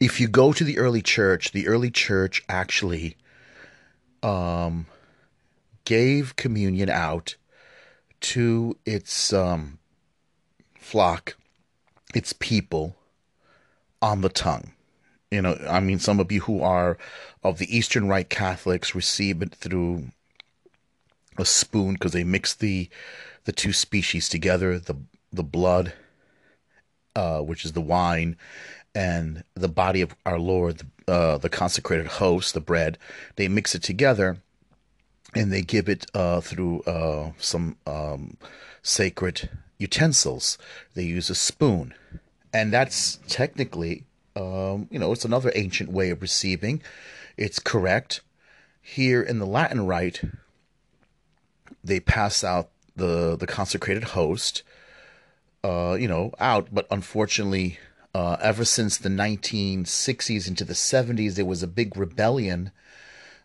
if 0.00 0.20
you 0.20 0.28
go 0.28 0.52
to 0.52 0.64
the 0.64 0.78
early 0.78 1.02
church, 1.02 1.52
the 1.52 1.68
early 1.68 1.90
church 1.90 2.42
actually 2.48 3.16
um, 4.22 4.86
gave 5.84 6.36
communion 6.36 6.90
out 6.90 7.36
to 8.20 8.76
its 8.84 9.32
um, 9.32 9.78
flock, 10.78 11.36
its 12.14 12.32
people, 12.32 12.96
on 14.02 14.20
the 14.20 14.28
tongue. 14.28 14.72
You 15.30 15.42
know, 15.42 15.58
I 15.68 15.80
mean, 15.80 15.98
some 15.98 16.20
of 16.20 16.30
you 16.30 16.42
who 16.42 16.62
are 16.62 16.98
of 17.42 17.58
the 17.58 17.76
Eastern 17.76 18.08
Rite 18.08 18.30
Catholics 18.30 18.94
receive 18.94 19.42
it 19.42 19.54
through 19.54 20.10
a 21.38 21.44
spoon 21.44 21.94
because 21.94 22.12
they 22.12 22.24
mix 22.24 22.54
the 22.54 22.88
the 23.44 23.52
two 23.52 23.72
species 23.72 24.28
together 24.28 24.78
the 24.78 24.96
the 25.32 25.44
blood, 25.44 25.92
uh, 27.14 27.40
which 27.40 27.64
is 27.64 27.72
the 27.72 27.80
wine, 27.80 28.36
and 28.94 29.44
the 29.54 29.68
body 29.68 30.00
of 30.00 30.14
our 30.24 30.38
Lord, 30.38 30.82
uh, 31.08 31.38
the 31.38 31.48
consecrated 31.48 32.06
host, 32.06 32.54
the 32.54 32.60
bread. 32.60 32.98
They 33.36 33.48
mix 33.48 33.74
it 33.74 33.82
together, 33.82 34.38
and 35.34 35.52
they 35.52 35.62
give 35.62 35.88
it 35.88 36.06
uh, 36.14 36.40
through 36.40 36.82
uh, 36.82 37.32
some 37.38 37.76
um, 37.86 38.36
sacred 38.82 39.50
utensils. 39.78 40.58
They 40.94 41.04
use 41.04 41.28
a 41.28 41.34
spoon 41.34 41.92
and 42.56 42.72
that's 42.72 43.18
technically, 43.28 44.04
um, 44.34 44.88
you 44.90 44.98
know, 44.98 45.12
it's 45.12 45.26
another 45.26 45.52
ancient 45.54 45.90
way 45.92 46.08
of 46.08 46.22
receiving. 46.22 46.82
It's 47.36 47.58
correct. 47.58 48.22
Here 48.80 49.20
in 49.20 49.38
the 49.40 49.46
Latin 49.46 49.86
Rite, 49.86 50.22
they 51.86 52.00
pass 52.00 52.44
out 52.44 52.70
the 52.94 53.36
the 53.36 53.46
consecrated 53.46 54.04
host, 54.04 54.62
uh, 55.64 55.96
you 55.98 56.08
know, 56.08 56.32
out. 56.38 56.68
But 56.72 56.86
unfortunately, 56.90 57.78
uh, 58.14 58.36
ever 58.40 58.64
since 58.64 58.96
the 58.96 59.08
1960s 59.08 60.48
into 60.48 60.64
the 60.64 60.74
70s, 60.74 61.34
there 61.34 61.44
was 61.44 61.62
a 61.62 61.68
big 61.68 61.96
rebellion, 61.96 62.70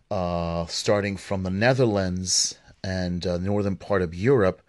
uh, 0.10 0.65
starting 0.67 1.17
from 1.17 1.43
the 1.43 1.50
Netherlands 1.50 2.55
and 2.83 3.25
uh, 3.27 3.38
northern 3.38 3.75
part 3.75 4.01
of 4.01 4.15
Europe, 4.15 4.62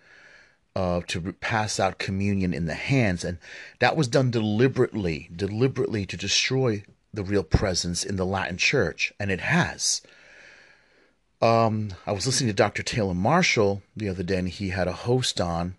uh, 0.74 1.00
to 1.06 1.32
pass 1.34 1.78
out 1.78 1.98
communion 1.98 2.52
in 2.52 2.66
the 2.66 2.74
hands, 2.74 3.24
and 3.24 3.38
that 3.78 3.96
was 3.96 4.08
done 4.08 4.30
deliberately, 4.30 5.30
deliberately 5.34 6.06
to 6.06 6.16
destroy 6.16 6.82
the 7.14 7.22
real 7.22 7.44
presence 7.44 8.04
in 8.04 8.16
the 8.16 8.26
Latin 8.26 8.56
Church, 8.56 9.12
and 9.20 9.30
it 9.30 9.40
has. 9.40 10.02
Um, 11.42 11.88
I 12.06 12.12
was 12.12 12.24
listening 12.24 12.50
to 12.50 12.54
Dr. 12.54 12.84
Taylor 12.84 13.14
Marshall 13.14 13.82
the 13.96 14.08
other 14.08 14.22
day, 14.22 14.38
and 14.38 14.48
he 14.48 14.68
had 14.68 14.86
a 14.86 14.92
host 14.92 15.40
on, 15.40 15.74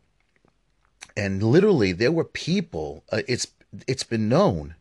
and 1.15 1.41
literally 1.41 1.93
there 1.93 2.11
were 2.11 2.25
people. 2.25 3.05
Uh, 3.09 3.21
it's 3.29 3.47
it's 3.87 4.03
been 4.03 4.27
known 4.27 4.75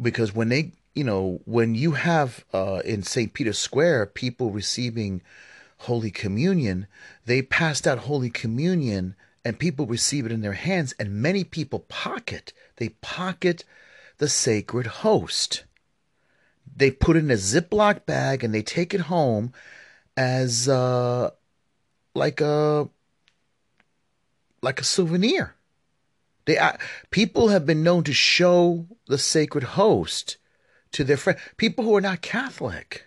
because 0.00 0.32
when 0.32 0.50
they, 0.50 0.70
you 0.94 1.02
know, 1.02 1.40
when 1.46 1.74
you 1.74 1.92
have 1.92 2.44
uh, 2.54 2.80
in 2.84 3.02
St. 3.02 3.34
Peter's 3.34 3.58
Square 3.58 4.06
people 4.06 4.52
receiving 4.52 5.20
Holy 5.78 6.12
Communion, 6.12 6.86
they 7.26 7.42
passed 7.42 7.84
out 7.84 7.98
Holy 7.98 8.30
Communion 8.30 9.16
and 9.44 9.58
people 9.58 9.86
receive 9.86 10.24
it 10.24 10.30
in 10.30 10.40
their 10.42 10.52
hands, 10.52 10.94
and 11.00 11.20
many 11.20 11.42
people 11.42 11.80
pocket. 11.80 12.52
They 12.76 12.90
pocket 12.90 13.64
the 14.18 14.28
sacred 14.28 14.86
host. 14.86 15.64
They 16.74 16.90
put 16.90 17.16
it 17.16 17.20
in 17.20 17.30
a 17.30 17.34
Ziploc 17.34 18.06
bag 18.06 18.42
and 18.42 18.54
they 18.54 18.62
take 18.62 18.94
it 18.94 19.02
home 19.02 19.52
as 20.16 20.68
uh, 20.68 21.30
like 22.14 22.40
a 22.40 22.88
like 24.62 24.80
a 24.80 24.84
souvenir. 24.84 25.54
They 26.44 26.58
uh, 26.58 26.72
people 27.10 27.48
have 27.48 27.66
been 27.66 27.82
known 27.82 28.04
to 28.04 28.12
show 28.12 28.86
the 29.06 29.18
sacred 29.18 29.64
host 29.64 30.36
to 30.92 31.04
their 31.04 31.16
friends, 31.16 31.40
people 31.56 31.84
who 31.84 31.96
are 31.96 32.00
not 32.00 32.20
Catholic 32.22 33.06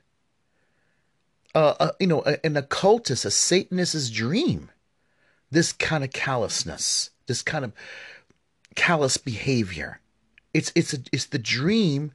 uh, 1.56 1.74
uh, 1.80 1.92
you 2.02 2.08
know, 2.08 2.22
an 2.44 2.58
occultist, 2.58 3.24
a 3.24 3.32
Satanist's 3.32 4.10
dream. 4.10 4.70
This 5.50 5.72
kind 5.72 6.04
of 6.04 6.12
callousness, 6.12 7.12
this 7.28 7.42
kind 7.42 7.64
of 7.64 7.72
callous 8.76 9.16
behavior. 9.16 10.02
It's 10.54 10.72
it's 10.76 10.94
a, 10.94 10.98
it's 11.14 11.26
the 11.28 11.40
dream 11.40 12.12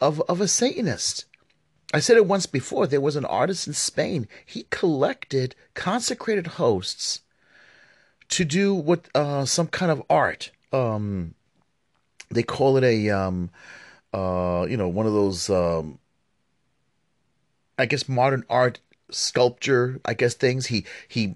of 0.00 0.20
of 0.28 0.40
a 0.40 0.48
Satanist. 0.48 1.26
I 1.94 2.00
said 2.00 2.16
it 2.16 2.26
once 2.26 2.46
before. 2.46 2.86
There 2.86 3.00
was 3.00 3.16
an 3.16 3.26
artist 3.26 3.66
in 3.66 3.74
Spain. 3.74 4.26
He 4.46 4.66
collected 4.70 5.54
consecrated 5.74 6.46
hosts 6.46 7.20
to 8.30 8.44
do 8.44 8.74
what 8.74 9.08
uh, 9.14 9.44
some 9.44 9.66
kind 9.66 9.92
of 9.92 10.02
art. 10.08 10.50
Um, 10.72 11.34
they 12.30 12.42
call 12.42 12.78
it 12.78 12.84
a 12.84 13.10
um, 13.10 13.50
uh, 14.14 14.66
you 14.68 14.76
know 14.76 14.88
one 14.88 15.06
of 15.06 15.12
those 15.12 15.50
um, 15.50 15.98
I 17.78 17.86
guess 17.86 18.08
modern 18.08 18.44
art 18.48 18.80
sculpture, 19.10 20.00
I 20.04 20.14
guess 20.14 20.34
things. 20.34 20.66
He 20.66 20.84
he 21.08 21.34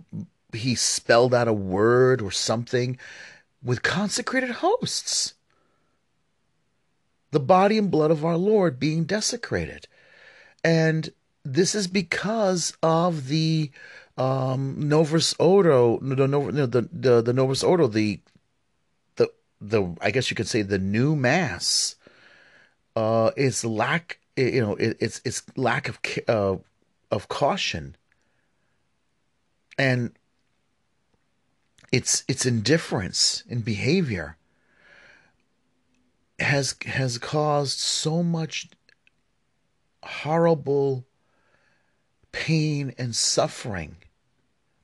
he 0.52 0.74
spelled 0.74 1.34
out 1.34 1.48
a 1.48 1.52
word 1.52 2.22
or 2.22 2.30
something 2.30 2.98
with 3.62 3.82
consecrated 3.82 4.50
hosts. 4.50 5.34
The 7.36 7.40
body 7.40 7.76
and 7.76 7.90
blood 7.90 8.10
of 8.10 8.24
our 8.24 8.38
Lord 8.38 8.80
being 8.80 9.04
desecrated. 9.04 9.88
And 10.64 11.10
this 11.44 11.74
is 11.74 11.86
because 11.86 12.72
of 12.82 13.28
the 13.28 13.70
um, 14.16 14.88
Novus 14.88 15.34
Ordo, 15.34 15.98
the, 15.98 16.14
the, 16.16 16.88
the, 16.90 17.20
the 17.20 17.32
Novus 17.34 17.62
Ordo, 17.62 17.88
the, 17.88 18.20
the, 19.16 19.30
the, 19.60 19.94
I 20.00 20.12
guess 20.12 20.30
you 20.30 20.34
could 20.34 20.48
say 20.48 20.62
the 20.62 20.78
new 20.78 21.14
mass, 21.14 21.96
uh, 22.96 23.32
is 23.36 23.66
lack 23.66 24.18
you 24.34 24.62
know 24.62 24.74
it, 24.76 24.96
it's 24.98 25.20
it's 25.26 25.42
lack 25.56 25.90
of 25.90 25.98
uh, 26.28 26.56
of 27.10 27.28
caution 27.28 27.94
and 29.76 30.12
it's 31.92 32.24
it's 32.28 32.46
indifference 32.46 33.44
in 33.46 33.60
behavior 33.60 34.38
has 36.38 36.74
has 36.84 37.18
caused 37.18 37.78
so 37.78 38.22
much 38.22 38.68
horrible 40.02 41.06
pain 42.32 42.94
and 42.98 43.16
suffering 43.16 43.96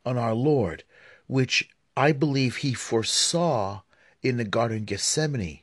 on 0.04 0.16
our 0.16 0.34
Lord, 0.34 0.84
which 1.26 1.68
I 1.96 2.12
believe 2.12 2.56
he 2.56 2.72
foresaw 2.72 3.82
in 4.22 4.36
the 4.36 4.44
Garden 4.44 4.78
of 4.78 4.86
Gethsemane. 4.86 5.60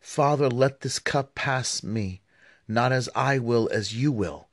Father, 0.00 0.48
let 0.48 0.80
this 0.80 0.98
cup 0.98 1.34
pass 1.34 1.82
me, 1.82 2.22
not 2.66 2.90
as 2.90 3.08
I 3.14 3.38
will, 3.38 3.68
as 3.72 3.94
you 3.94 4.10
will. 4.10 4.48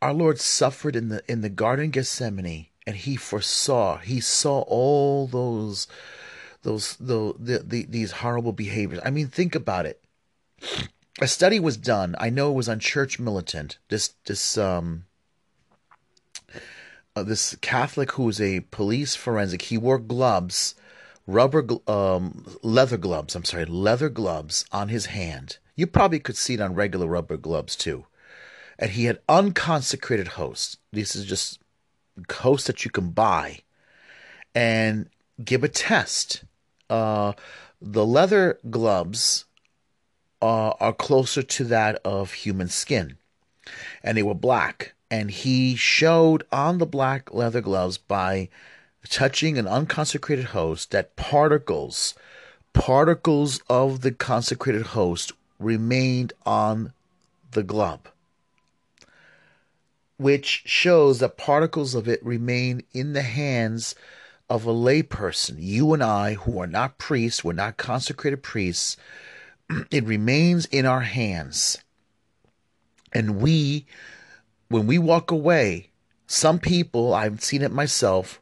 Our 0.00 0.14
Lord 0.14 0.40
suffered 0.40 0.96
in 0.96 1.08
the 1.08 1.22
in 1.30 1.42
the 1.42 1.48
Garden 1.48 1.86
of 1.86 1.92
Gethsemane, 1.92 2.66
and 2.86 2.96
he 2.96 3.16
foresaw, 3.16 3.98
he 3.98 4.20
saw 4.20 4.60
all 4.62 5.26
those 5.26 5.86
those 6.62 6.96
the, 6.96 7.34
the, 7.38 7.58
the 7.60 7.86
these 7.88 8.12
horrible 8.12 8.52
behaviors. 8.52 9.00
I 9.04 9.10
mean, 9.10 9.28
think 9.28 9.54
about 9.54 9.86
it. 9.86 10.02
A 11.20 11.26
study 11.26 11.58
was 11.58 11.76
done. 11.76 12.14
I 12.18 12.30
know 12.30 12.50
it 12.50 12.54
was 12.54 12.68
on 12.68 12.78
Church 12.78 13.18
Militant. 13.18 13.78
This 13.88 14.14
this 14.26 14.58
um 14.58 15.04
uh, 17.16 17.22
this 17.22 17.56
Catholic 17.56 18.12
who 18.12 18.24
was 18.24 18.40
a 18.40 18.60
police 18.70 19.14
forensic. 19.14 19.62
He 19.62 19.78
wore 19.78 19.98
gloves, 19.98 20.74
rubber 21.26 21.64
um 21.86 22.44
leather 22.62 22.96
gloves. 22.96 23.34
I'm 23.34 23.44
sorry, 23.44 23.64
leather 23.64 24.08
gloves 24.08 24.64
on 24.72 24.88
his 24.88 25.06
hand. 25.06 25.58
You 25.74 25.86
probably 25.86 26.18
could 26.18 26.36
see 26.36 26.54
it 26.54 26.60
on 26.60 26.74
regular 26.74 27.06
rubber 27.06 27.36
gloves 27.36 27.76
too. 27.76 28.06
And 28.78 28.92
he 28.92 29.04
had 29.06 29.20
unconsecrated 29.28 30.28
hosts. 30.28 30.76
This 30.92 31.16
is 31.16 31.24
just 31.24 31.60
hosts 32.30 32.66
that 32.66 32.84
you 32.84 32.90
can 32.90 33.10
buy 33.10 33.60
and 34.54 35.08
give 35.44 35.62
a 35.64 35.68
test 35.68 36.44
uh, 36.90 37.32
the 37.80 38.04
leather 38.04 38.58
gloves 38.70 39.44
uh, 40.40 40.70
are 40.80 40.92
closer 40.92 41.42
to 41.42 41.64
that 41.64 42.00
of 42.04 42.32
human 42.32 42.68
skin, 42.68 43.16
and 44.02 44.16
they 44.16 44.22
were 44.22 44.34
black. 44.34 44.94
And 45.10 45.30
he 45.30 45.74
showed 45.74 46.44
on 46.52 46.78
the 46.78 46.86
black 46.86 47.32
leather 47.32 47.62
gloves 47.62 47.96
by 47.96 48.50
touching 49.08 49.56
an 49.56 49.66
unconsecrated 49.66 50.46
host 50.46 50.90
that 50.90 51.16
particles, 51.16 52.14
particles 52.72 53.62
of 53.70 54.02
the 54.02 54.12
consecrated 54.12 54.88
host 54.88 55.32
remained 55.58 56.32
on 56.44 56.92
the 57.52 57.62
glove, 57.62 58.00
which 60.18 60.62
shows 60.66 61.20
that 61.20 61.38
particles 61.38 61.94
of 61.94 62.06
it 62.06 62.24
remain 62.24 62.82
in 62.92 63.14
the 63.14 63.22
hands 63.22 63.94
of 64.50 64.66
a 64.66 64.72
layperson, 64.72 65.56
you 65.58 65.92
and 65.92 66.02
I, 66.02 66.34
who 66.34 66.60
are 66.60 66.66
not 66.66 66.98
priests, 66.98 67.44
we're 67.44 67.52
not 67.52 67.76
consecrated 67.76 68.42
priests, 68.42 68.96
it 69.90 70.04
remains 70.04 70.66
in 70.66 70.86
our 70.86 71.00
hands. 71.00 71.78
And 73.12 73.40
we, 73.40 73.86
when 74.68 74.86
we 74.86 74.98
walk 74.98 75.30
away, 75.30 75.90
some 76.26 76.58
people, 76.58 77.14
I've 77.14 77.42
seen 77.42 77.62
it 77.62 77.72
myself, 77.72 78.40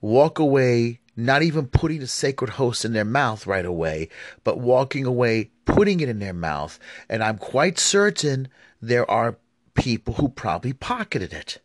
walk 0.00 0.38
away 0.38 1.00
not 1.16 1.42
even 1.42 1.66
putting 1.66 2.00
the 2.00 2.06
sacred 2.06 2.50
host 2.50 2.84
in 2.84 2.92
their 2.92 3.04
mouth 3.04 3.46
right 3.46 3.64
away, 3.64 4.08
but 4.42 4.58
walking 4.58 5.04
away, 5.06 5.50
putting 5.64 6.00
it 6.00 6.08
in 6.08 6.18
their 6.18 6.32
mouth. 6.32 6.78
And 7.08 7.22
I'm 7.22 7.38
quite 7.38 7.78
certain 7.78 8.48
there 8.80 9.08
are 9.08 9.38
people 9.74 10.14
who 10.14 10.28
probably 10.28 10.72
pocketed 10.72 11.32
it. 11.32 11.58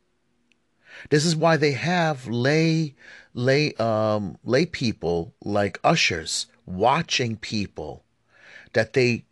This 1.09 1.25
is 1.25 1.35
why 1.35 1.57
they 1.57 1.71
have 1.73 2.27
lay 2.27 2.95
lay 3.33 3.73
um, 3.75 4.37
lay 4.43 4.65
people 4.65 5.33
like 5.43 5.79
ushers 5.83 6.47
watching 6.65 7.37
people 7.37 8.03
that 8.73 8.93
they 8.93 9.25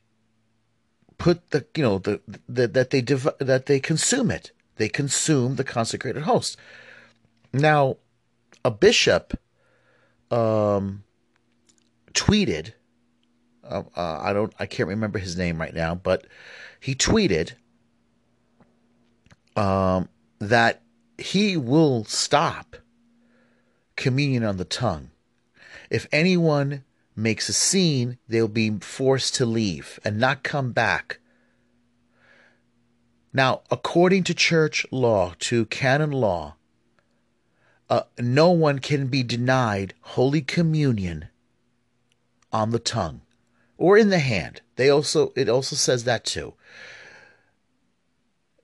put 1.18 1.50
the 1.52 1.66
you 1.76 1.84
know 1.84 1.98
the, 2.00 2.22
the 2.48 2.68
that 2.68 2.90
they 2.92 3.02
div- 3.02 3.38
that 3.40 3.66
they 3.66 3.80
consume 3.80 4.32
it. 4.32 4.52
They 4.78 4.90
consume 4.90 5.56
the 5.56 5.64
consecrated 5.64 6.24
host. 6.24 6.58
Now 7.54 7.98
a 8.63 8.72
bishop 8.72 9.39
um 10.32 11.04
tweeted 12.13 12.74
uh, 13.63 13.84
uh, 13.96 14.20
I 14.22 14.34
don't 14.34 14.54
I 14.60 14.65
can't 14.65 14.89
remember 14.89 15.20
his 15.20 15.38
name 15.38 15.60
right 15.60 15.74
now 15.74 15.96
but 15.96 16.26
he 16.80 16.96
tweeted 16.96 17.54
um 19.56 20.10
that 20.39 20.82
he 21.17 21.58
will 21.58 22.06
stop 22.06 22.77
communion 23.95 24.43
on 24.43 24.58
the 24.58 24.65
tongue. 24.65 25.10
If 25.89 26.08
anyone 26.12 26.84
makes 27.15 27.49
a 27.49 27.53
scene, 27.53 28.17
they'll 28.27 28.47
be 28.47 28.77
forced 28.80 29.36
to 29.36 29.45
leave 29.45 29.99
and 30.06 30.19
not 30.19 30.43
come 30.43 30.71
back. 30.71 31.19
Now, 33.34 33.62
according 33.69 34.23
to 34.25 34.34
church 34.34 34.86
law, 34.91 35.34
to 35.39 35.65
canon 35.65 36.12
law, 36.12 36.56
uh, 37.89 38.03
no 38.19 38.51
one 38.51 38.80
can 38.80 39.08
be 39.08 39.23
denied 39.23 39.93
Holy 40.01 40.41
Communion 40.41 41.30
on 42.51 42.71
the 42.71 42.80
tongue 42.80 43.21
or 43.77 43.97
in 43.97 44.10
the 44.10 44.19
hand. 44.19 44.62
They 44.75 44.89
also 44.89 45.34
it 45.36 45.49
also 45.49 45.75
says 45.75 46.03
that 46.03 46.25
too. 46.25 46.53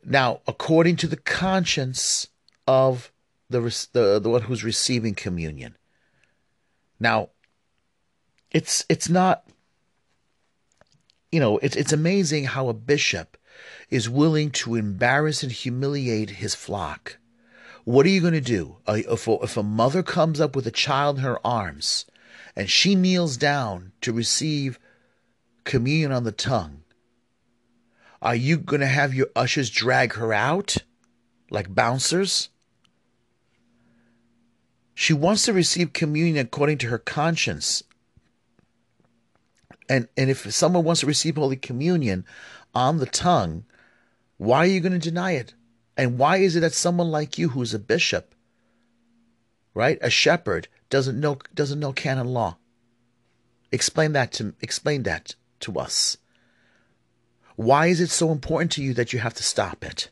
Now, 0.05 0.41
according 0.47 0.97
to 0.97 1.07
the 1.07 1.17
conscience 1.17 2.27
of 2.67 3.11
the, 3.49 3.59
the, 3.93 4.19
the 4.19 4.29
one 4.29 4.41
who's 4.41 4.63
receiving 4.63 5.15
communion. 5.15 5.77
Now, 6.99 7.29
it's 8.51 8.85
it's 8.87 9.09
not 9.09 9.47
you 11.33 11.39
know, 11.39 11.57
it's 11.57 11.75
it's 11.75 11.91
amazing 11.91 12.45
how 12.45 12.69
a 12.69 12.75
bishop 12.75 13.37
is 13.89 14.07
willing 14.07 14.51
to 14.51 14.75
embarrass 14.75 15.41
and 15.41 15.51
humiliate 15.51 16.29
his 16.29 16.53
flock. 16.53 17.17
What 17.85 18.05
are 18.05 18.09
you 18.09 18.21
going 18.21 18.33
to 18.33 18.41
do? 18.41 18.77
If, 18.87 19.27
a, 19.27 19.37
if 19.41 19.57
a 19.57 19.63
mother 19.63 20.03
comes 20.03 20.39
up 20.39 20.55
with 20.55 20.67
a 20.67 20.71
child 20.71 21.17
in 21.17 21.23
her 21.23 21.45
arms 21.45 22.05
and 22.55 22.69
she 22.69 22.93
kneels 22.93 23.35
down 23.35 23.93
to 24.01 24.13
receive 24.13 24.77
communion 25.63 26.11
on 26.11 26.23
the 26.23 26.31
tongue, 26.31 26.83
are 28.21 28.35
you 28.35 28.57
going 28.57 28.81
to 28.81 28.87
have 28.87 29.15
your 29.15 29.27
ushers 29.35 29.71
drag 29.71 30.13
her 30.13 30.33
out 30.33 30.77
like 31.49 31.73
bouncers? 31.73 32.49
She 34.93 35.13
wants 35.13 35.45
to 35.45 35.53
receive 35.53 35.93
communion 35.93 36.45
according 36.45 36.77
to 36.79 36.87
her 36.87 36.99
conscience. 36.99 37.83
And, 39.89 40.07
and 40.15 40.29
if 40.29 40.51
someone 40.53 40.83
wants 40.83 41.01
to 41.01 41.07
receive 41.07 41.35
Holy 41.35 41.55
Communion 41.55 42.25
on 42.73 42.99
the 42.99 43.05
tongue, 43.05 43.65
why 44.37 44.59
are 44.59 44.65
you 44.65 44.79
going 44.79 44.93
to 44.93 44.99
deny 44.99 45.33
it? 45.33 45.53
And 45.97 46.17
why 46.17 46.37
is 46.37 46.55
it 46.55 46.61
that 46.61 46.73
someone 46.73 47.11
like 47.11 47.37
you, 47.37 47.49
who's 47.49 47.73
a 47.73 47.79
bishop, 47.79 48.33
right, 49.73 49.97
a 50.01 50.09
shepherd, 50.09 50.67
doesn't 50.89 51.19
know 51.19 51.37
doesn't 51.53 51.79
know 51.79 51.93
canon 51.93 52.27
law? 52.27 52.57
Explain 53.71 54.13
that 54.13 54.31
to 54.33 54.53
explain 54.61 55.03
that 55.03 55.35
to 55.61 55.77
us. 55.79 56.17
Why 57.55 57.87
is 57.87 58.01
it 58.01 58.09
so 58.09 58.31
important 58.31 58.71
to 58.73 58.83
you 58.83 58.93
that 58.95 59.13
you 59.13 59.19
have 59.19 59.35
to 59.35 59.43
stop 59.43 59.85
it? 59.85 60.09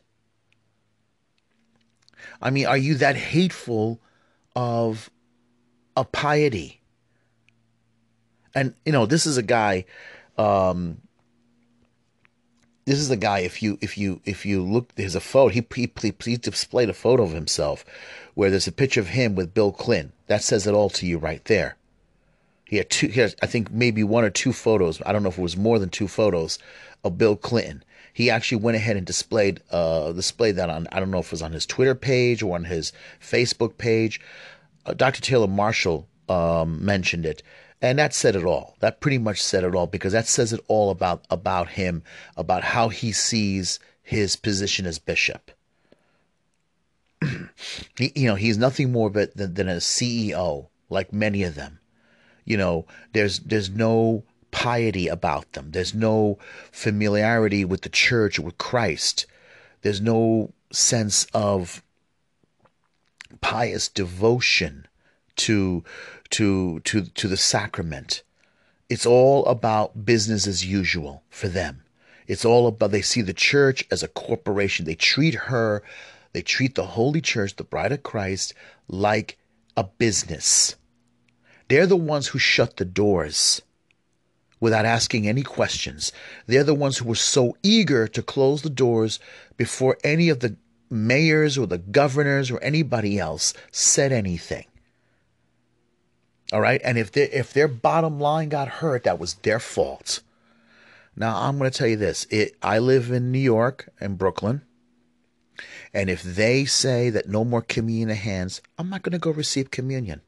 I 2.40 2.50
mean, 2.50 2.66
are 2.66 2.76
you 2.76 2.94
that 2.96 3.16
hateful 3.16 4.00
of 4.54 5.10
a 5.96 6.04
piety. 6.04 6.80
And 8.54 8.74
you 8.84 8.92
know, 8.92 9.06
this 9.06 9.26
is 9.26 9.36
a 9.36 9.42
guy 9.42 9.84
um 10.38 10.98
this 12.84 12.98
is 12.98 13.10
a 13.10 13.16
guy 13.16 13.40
if 13.40 13.62
you 13.62 13.78
if 13.80 13.96
you 13.96 14.20
if 14.24 14.44
you 14.44 14.62
look 14.62 14.94
there's 14.94 15.14
a 15.14 15.20
photo 15.20 15.48
he, 15.48 15.64
he, 15.74 15.90
he, 16.00 16.14
he 16.24 16.36
displayed 16.36 16.88
a 16.88 16.94
photo 16.94 17.22
of 17.22 17.32
himself 17.32 17.84
where 18.34 18.50
there's 18.50 18.66
a 18.66 18.72
picture 18.72 19.00
of 19.00 19.08
him 19.08 19.34
with 19.34 19.54
bill 19.54 19.72
clinton. 19.72 20.12
That 20.26 20.42
says 20.42 20.66
it 20.66 20.74
all 20.74 20.90
to 20.90 21.06
you 21.06 21.18
right 21.18 21.44
there. 21.44 21.76
He 22.64 22.78
had 22.78 22.90
two 22.90 23.08
he 23.08 23.22
i 23.22 23.46
think 23.46 23.70
maybe 23.70 24.02
one 24.02 24.24
or 24.24 24.30
two 24.30 24.52
photos. 24.52 25.00
I 25.04 25.12
don't 25.12 25.22
know 25.22 25.28
if 25.28 25.38
it 25.38 25.42
was 25.42 25.56
more 25.56 25.78
than 25.78 25.90
two 25.90 26.08
photos 26.08 26.58
of 27.04 27.18
bill 27.18 27.36
clinton 27.36 27.84
he 28.12 28.30
actually 28.30 28.62
went 28.62 28.76
ahead 28.76 28.96
and 28.96 29.06
displayed 29.06 29.60
uh, 29.70 30.12
displayed 30.12 30.56
that 30.56 30.70
on 30.70 30.86
I 30.92 31.00
don't 31.00 31.10
know 31.10 31.18
if 31.18 31.26
it 31.26 31.32
was 31.32 31.42
on 31.42 31.52
his 31.52 31.66
Twitter 31.66 31.94
page 31.94 32.42
or 32.42 32.54
on 32.54 32.64
his 32.64 32.92
Facebook 33.20 33.78
page. 33.78 34.20
Uh, 34.84 34.94
Dr. 34.94 35.20
Taylor 35.20 35.46
Marshall 35.46 36.08
um, 36.28 36.84
mentioned 36.84 37.24
it, 37.24 37.42
and 37.80 37.98
that 37.98 38.14
said 38.14 38.36
it 38.36 38.44
all. 38.44 38.76
That 38.80 39.00
pretty 39.00 39.18
much 39.18 39.42
said 39.42 39.64
it 39.64 39.74
all 39.74 39.86
because 39.86 40.12
that 40.12 40.26
says 40.26 40.52
it 40.52 40.60
all 40.68 40.90
about 40.90 41.24
about 41.30 41.70
him, 41.70 42.02
about 42.36 42.62
how 42.62 42.88
he 42.88 43.12
sees 43.12 43.78
his 44.02 44.36
position 44.36 44.86
as 44.86 44.98
bishop. 44.98 45.50
he, 47.98 48.12
you 48.14 48.26
know, 48.26 48.34
he's 48.34 48.58
nothing 48.58 48.92
more 48.92 49.10
but 49.10 49.36
than, 49.36 49.54
than 49.54 49.68
a 49.68 49.76
CEO, 49.76 50.68
like 50.90 51.12
many 51.12 51.44
of 51.44 51.54
them. 51.54 51.78
You 52.44 52.56
know, 52.56 52.86
there's 53.12 53.38
there's 53.40 53.70
no 53.70 54.24
piety 54.52 55.08
about 55.08 55.52
them. 55.54 55.72
There's 55.72 55.94
no 55.94 56.38
familiarity 56.70 57.64
with 57.64 57.82
the 57.82 57.88
church 57.88 58.38
or 58.38 58.42
with 58.42 58.58
Christ. 58.58 59.26
There's 59.80 60.00
no 60.00 60.52
sense 60.70 61.26
of 61.34 61.82
pious 63.40 63.88
devotion 63.88 64.86
to 65.36 65.82
to 66.30 66.78
to 66.80 67.02
to 67.02 67.28
the 67.28 67.36
sacrament. 67.36 68.22
It's 68.88 69.06
all 69.06 69.44
about 69.46 70.04
business 70.04 70.46
as 70.46 70.64
usual 70.64 71.24
for 71.30 71.48
them. 71.48 71.82
It's 72.26 72.44
all 72.44 72.66
about, 72.66 72.90
they 72.90 73.02
see 73.02 73.22
the 73.22 73.32
church 73.32 73.84
as 73.90 74.02
a 74.02 74.08
corporation. 74.08 74.84
They 74.84 74.94
treat 74.94 75.34
her, 75.34 75.82
they 76.32 76.42
treat 76.42 76.74
the 76.74 76.86
Holy 76.86 77.20
Church, 77.20 77.56
the 77.56 77.64
bride 77.64 77.92
of 77.92 78.02
Christ, 78.02 78.54
like 78.88 79.38
a 79.76 79.84
business. 79.84 80.76
They're 81.68 81.86
the 81.86 81.96
ones 81.96 82.28
who 82.28 82.38
shut 82.38 82.76
the 82.76 82.84
doors 82.84 83.62
without 84.62 84.84
asking 84.84 85.26
any 85.26 85.42
questions. 85.42 86.12
They're 86.46 86.62
the 86.62 86.72
ones 86.72 86.98
who 86.98 87.08
were 87.08 87.16
so 87.16 87.56
eager 87.64 88.06
to 88.06 88.22
close 88.22 88.62
the 88.62 88.70
doors 88.70 89.18
before 89.56 89.98
any 90.04 90.28
of 90.28 90.38
the 90.38 90.54
mayors 90.88 91.58
or 91.58 91.66
the 91.66 91.78
governors 91.78 92.48
or 92.48 92.62
anybody 92.62 93.18
else 93.18 93.54
said 93.72 94.12
anything. 94.12 94.64
All 96.52 96.60
right? 96.60 96.80
And 96.84 96.96
if 96.96 97.10
they, 97.10 97.24
if 97.24 97.52
their 97.52 97.66
bottom 97.66 98.20
line 98.20 98.50
got 98.50 98.68
hurt, 98.68 99.02
that 99.02 99.18
was 99.18 99.34
their 99.34 99.58
fault. 99.58 100.20
Now, 101.16 101.36
I'm 101.36 101.58
going 101.58 101.68
to 101.68 101.76
tell 101.76 101.88
you 101.88 101.96
this. 101.96 102.28
It, 102.30 102.54
I 102.62 102.78
live 102.78 103.10
in 103.10 103.32
New 103.32 103.40
York 103.40 103.88
and 103.98 104.16
Brooklyn. 104.16 104.62
And 105.92 106.08
if 106.08 106.22
they 106.22 106.66
say 106.66 107.10
that 107.10 107.28
no 107.28 107.44
more 107.44 107.62
communion 107.62 108.10
hands, 108.10 108.62
I'm 108.78 108.88
not 108.88 109.02
going 109.02 109.12
to 109.12 109.18
go 109.18 109.32
receive 109.32 109.72
communion. 109.72 110.20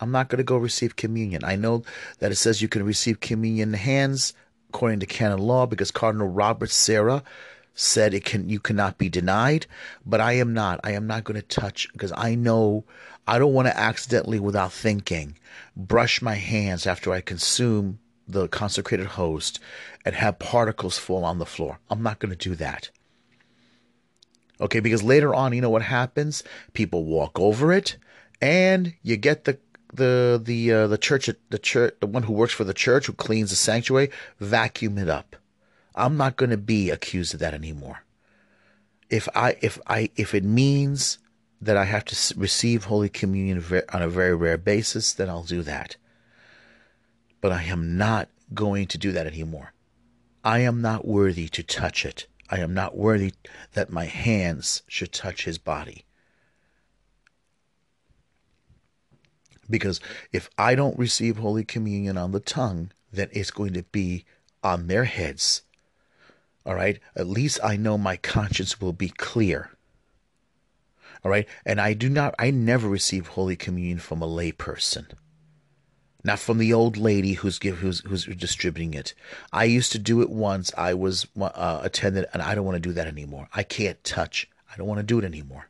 I'm 0.00 0.10
not 0.10 0.28
going 0.28 0.38
to 0.38 0.44
go 0.44 0.56
receive 0.56 0.96
communion. 0.96 1.44
I 1.44 1.56
know 1.56 1.82
that 2.18 2.32
it 2.32 2.36
says 2.36 2.62
you 2.62 2.68
can 2.68 2.84
receive 2.84 3.20
communion 3.20 3.74
hands 3.74 4.32
according 4.70 5.00
to 5.00 5.06
canon 5.06 5.38
law 5.38 5.66
because 5.66 5.90
Cardinal 5.90 6.28
Robert 6.28 6.70
Sarah 6.70 7.22
said 7.74 8.14
it 8.14 8.24
can 8.24 8.48
you 8.48 8.60
cannot 8.60 8.98
be 8.98 9.08
denied, 9.08 9.66
but 10.04 10.20
I 10.20 10.32
am 10.34 10.52
not. 10.52 10.80
I 10.84 10.92
am 10.92 11.06
not 11.06 11.24
going 11.24 11.40
to 11.40 11.46
touch 11.46 11.88
because 11.92 12.12
I 12.16 12.34
know 12.34 12.84
I 13.26 13.38
don't 13.38 13.54
want 13.54 13.68
to 13.68 13.78
accidentally 13.78 14.40
without 14.40 14.72
thinking 14.72 15.38
brush 15.76 16.20
my 16.20 16.34
hands 16.34 16.86
after 16.86 17.12
I 17.12 17.20
consume 17.20 17.98
the 18.26 18.48
consecrated 18.48 19.06
host 19.06 19.60
and 20.04 20.14
have 20.14 20.38
particles 20.38 20.98
fall 20.98 21.24
on 21.24 21.38
the 21.38 21.46
floor. 21.46 21.78
I'm 21.90 22.02
not 22.02 22.18
going 22.18 22.30
to 22.30 22.48
do 22.48 22.54
that. 22.56 22.90
Okay, 24.60 24.80
because 24.80 25.02
later 25.02 25.34
on, 25.34 25.52
you 25.52 25.60
know 25.60 25.70
what 25.70 25.82
happens? 25.82 26.44
People 26.74 27.04
walk 27.04 27.38
over 27.40 27.72
it 27.72 27.96
and 28.40 28.94
you 29.02 29.16
get 29.16 29.44
the 29.44 29.58
the 29.92 30.40
the 30.42 30.72
uh, 30.72 30.86
the 30.86 30.98
church 30.98 31.30
the 31.50 31.58
church 31.58 31.94
the 32.00 32.06
one 32.06 32.24
who 32.24 32.32
works 32.32 32.52
for 32.52 32.64
the 32.64 32.74
church 32.74 33.06
who 33.06 33.12
cleans 33.12 33.50
the 33.50 33.56
sanctuary 33.56 34.10
vacuum 34.38 34.98
it 34.98 35.08
up. 35.08 35.36
I'm 35.94 36.16
not 36.16 36.36
going 36.36 36.50
to 36.50 36.56
be 36.56 36.90
accused 36.90 37.34
of 37.34 37.40
that 37.40 37.54
anymore. 37.54 38.04
If 39.08 39.28
I 39.34 39.56
if 39.60 39.78
I 39.86 40.10
if 40.16 40.34
it 40.34 40.44
means 40.44 41.18
that 41.60 41.76
I 41.76 41.84
have 41.84 42.04
to 42.06 42.34
receive 42.38 42.84
Holy 42.84 43.08
Communion 43.08 43.62
on 43.92 44.02
a 44.02 44.08
very 44.08 44.34
rare 44.34 44.56
basis, 44.56 45.12
then 45.12 45.28
I'll 45.28 45.42
do 45.42 45.62
that. 45.62 45.96
But 47.40 47.52
I 47.52 47.64
am 47.64 47.98
not 47.98 48.28
going 48.54 48.86
to 48.88 48.98
do 48.98 49.12
that 49.12 49.26
anymore. 49.26 49.72
I 50.42 50.60
am 50.60 50.80
not 50.80 51.06
worthy 51.06 51.48
to 51.48 51.62
touch 51.62 52.06
it. 52.06 52.26
I 52.48 52.60
am 52.60 52.72
not 52.72 52.96
worthy 52.96 53.32
that 53.74 53.90
my 53.90 54.06
hands 54.06 54.82
should 54.88 55.12
touch 55.12 55.44
his 55.44 55.58
body. 55.58 56.04
Because 59.70 60.00
if 60.32 60.50
I 60.58 60.74
don't 60.74 60.98
receive 60.98 61.38
Holy 61.38 61.64
Communion 61.64 62.18
on 62.18 62.32
the 62.32 62.40
tongue, 62.40 62.90
then 63.12 63.28
it's 63.32 63.50
going 63.50 63.72
to 63.74 63.84
be 63.84 64.24
on 64.62 64.86
their 64.86 65.04
heads. 65.04 65.62
All 66.66 66.74
right? 66.74 66.98
At 67.16 67.26
least 67.26 67.58
I 67.62 67.76
know 67.76 67.96
my 67.96 68.16
conscience 68.16 68.80
will 68.80 68.92
be 68.92 69.08
clear. 69.08 69.70
All 71.24 71.30
right? 71.30 71.46
And 71.64 71.80
I 71.80 71.94
do 71.94 72.08
not, 72.08 72.34
I 72.38 72.50
never 72.50 72.88
receive 72.88 73.28
Holy 73.28 73.56
Communion 73.56 73.98
from 73.98 74.22
a 74.22 74.28
layperson. 74.28 75.06
Not 76.22 76.38
from 76.38 76.58
the 76.58 76.72
old 76.72 76.98
lady 76.98 77.32
who's 77.32 77.58
give, 77.58 77.78
who's 77.78 78.00
who's 78.00 78.26
distributing 78.26 78.92
it. 78.92 79.14
I 79.54 79.64
used 79.64 79.90
to 79.92 79.98
do 79.98 80.20
it 80.20 80.28
once. 80.28 80.70
I 80.76 80.92
was 80.92 81.26
uh, 81.40 81.80
attended, 81.82 82.26
and 82.34 82.42
I 82.42 82.54
don't 82.54 82.66
want 82.66 82.76
to 82.76 82.88
do 82.88 82.92
that 82.92 83.06
anymore. 83.06 83.48
I 83.54 83.62
can't 83.62 84.02
touch. 84.04 84.46
I 84.70 84.76
don't 84.76 84.86
want 84.86 84.98
to 84.98 85.02
do 85.02 85.18
it 85.18 85.24
anymore. 85.24 85.68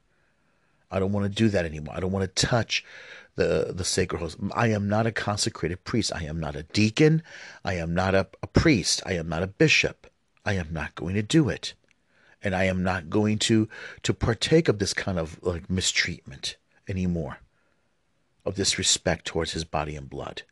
I 0.91 0.99
don't 0.99 1.13
want 1.13 1.27
to 1.27 1.35
do 1.35 1.49
that 1.51 1.65
anymore. 1.65 1.95
I 1.97 2.01
don't 2.01 2.11
want 2.11 2.25
to 2.35 2.47
touch 2.47 2.85
the 3.41 3.73
the 3.73 3.85
sacred 3.85 4.19
host. 4.19 4.37
I 4.53 4.69
am 4.69 4.89
not 4.89 5.07
a 5.07 5.13
consecrated 5.13 5.85
priest. 5.85 6.13
I 6.15 6.25
am 6.25 6.39
not 6.39 6.57
a 6.57 6.65
deacon. 6.65 7.23
I 7.65 7.75
am 7.75 7.95
not 7.95 8.15
a, 8.15 8.27
a 8.43 8.47
priest. 8.47 9.03
I 9.07 9.15
am 9.15 9.29
not 9.31 9.43
a 9.43 9.47
bishop. 9.47 10.11
I 10.45 10.55
am 10.55 10.69
not 10.73 10.95
going 10.95 11.15
to 11.15 11.23
do 11.23 11.49
it. 11.49 11.73
And 12.43 12.55
I 12.55 12.65
am 12.65 12.83
not 12.83 13.09
going 13.09 13.39
to 13.41 13.69
to 14.03 14.15
partake 14.15 14.69
of 14.69 14.79
this 14.79 14.93
kind 14.93 15.19
of 15.19 15.43
like 15.43 15.71
mistreatment 15.71 16.57
anymore. 16.87 17.39
Of 18.45 18.57
disrespect 18.57 19.25
towards 19.27 19.53
his 19.53 19.65
body 19.65 19.97
and 19.97 20.09
blood. 20.09 20.43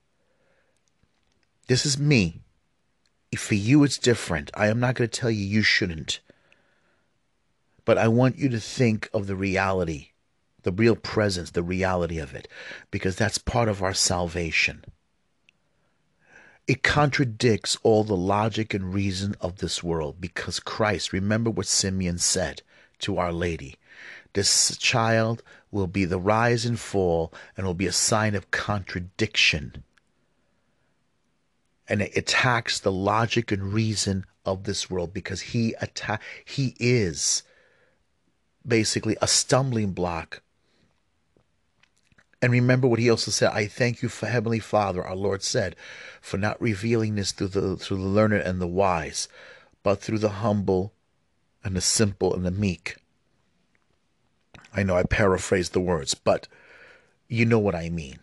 This 1.67 1.85
is 1.85 1.99
me. 1.99 2.41
For 3.37 3.55
you, 3.55 3.85
it's 3.85 3.99
different. 3.99 4.51
I 4.55 4.69
am 4.69 4.81
not 4.81 4.95
going 4.95 5.09
to 5.09 5.21
tell 5.21 5.31
you 5.31 5.45
you 5.45 5.63
shouldn't. 5.63 6.21
But 7.85 7.99
I 7.99 8.09
want 8.09 8.39
you 8.39 8.49
to 8.49 8.61
think 8.61 9.11
of 9.13 9.27
the 9.27 9.37
reality 9.37 10.13
the 10.69 10.83
real 10.83 10.97
presence, 10.97 11.53
the 11.53 11.63
reality 11.63 12.19
of 12.19 12.35
it, 12.35 12.47
because 12.91 13.17
that's 13.17 13.39
part 13.39 13.71
of 13.71 13.83
our 13.83 13.95
salvation. 13.95 14.85
It 16.67 16.83
contradicts 16.83 17.79
all 17.83 18.05
the 18.05 18.15
logic 18.15 18.75
and 18.75 18.93
reason 18.93 19.35
of 19.41 19.57
this 19.57 19.83
world 19.83 20.21
because 20.21 20.61
Christ, 20.61 21.15
remember 21.15 21.49
what 21.49 21.67
Simeon 21.67 22.19
said 22.19 22.61
to 22.99 23.17
Our 23.17 23.33
Lady 23.33 23.77
this 24.35 24.77
child 24.77 25.43
will 25.71 25.87
be 25.87 26.05
the 26.05 26.21
rise 26.21 26.67
and 26.67 26.79
fall 26.79 27.33
and 27.57 27.67
will 27.67 27.73
be 27.73 27.87
a 27.87 27.93
sign 27.93 28.35
of 28.35 28.51
contradiction. 28.51 29.83
And 31.89 32.03
it 32.03 32.15
attacks 32.15 32.79
the 32.79 32.93
logic 32.93 33.51
and 33.51 33.73
reason 33.73 34.27
of 34.45 34.65
this 34.65 34.91
world 34.91 35.15
because 35.15 35.41
he 35.41 35.75
atta- 35.77 36.21
he 36.45 36.77
is 36.79 37.43
basically 38.67 39.17
a 39.23 39.27
stumbling 39.27 39.93
block 39.93 40.43
and 42.41 42.53
remember 42.53 42.87
what 42.87 43.01
he 43.01 43.11
also 43.11 43.31
said, 43.31 43.51
I 43.53 43.67
thank 43.67 44.03
you 44.03 44.09
for 44.09 44.27
Heavenly 44.27 44.61
Father, 44.61 45.05
our 45.05 45.17
Lord 45.17 45.43
said, 45.43 45.75
for 46.21 46.39
not 46.39 46.61
revealing 46.61 47.17
this 47.17 47.33
through 47.33 47.49
the 47.49 47.77
through 47.77 47.99
the 47.99 48.05
learned 48.05 48.35
and 48.35 48.61
the 48.61 48.67
wise, 48.67 49.29
but 49.83 50.01
through 50.01 50.19
the 50.19 50.29
humble 50.29 50.93
and 51.65 51.75
the 51.75 51.81
simple 51.81 52.35
and 52.35 52.47
the 52.47 52.51
meek. 52.51 52.97
I 54.73 54.83
know 54.83 54.97
I 54.97 55.03
paraphrased 55.03 55.73
the 55.73 55.81
words, 55.81 56.15
but 56.15 56.47
you 57.29 57.45
know 57.45 57.59
what 57.59 57.75
I 57.75 57.89
mean. 57.89 58.19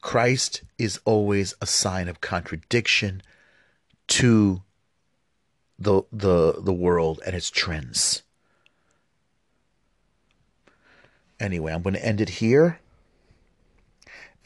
Christ 0.00 0.62
is 0.78 1.00
always 1.04 1.54
a 1.60 1.66
sign 1.66 2.08
of 2.08 2.20
contradiction 2.20 3.22
to 4.08 4.62
the 5.78 6.02
the 6.12 6.60
the 6.60 6.72
world 6.72 7.20
and 7.26 7.34
its 7.34 7.50
trends. 7.50 8.22
Anyway, 11.44 11.74
I'm 11.74 11.82
going 11.82 11.92
to 11.92 12.02
end 12.02 12.22
it 12.22 12.30
here. 12.30 12.80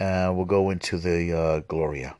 Uh, 0.00 0.32
we'll 0.34 0.44
go 0.46 0.70
into 0.70 0.98
the 0.98 1.32
uh, 1.32 1.60
Gloria. 1.60 2.16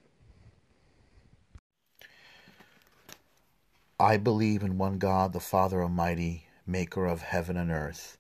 I 3.98 4.18
believe 4.18 4.62
in 4.62 4.78
one 4.78 4.98
God, 4.98 5.32
the 5.32 5.40
Father 5.40 5.82
Almighty, 5.82 6.46
maker 6.64 7.06
of 7.06 7.22
heaven 7.22 7.56
and 7.56 7.72
earth, 7.72 8.18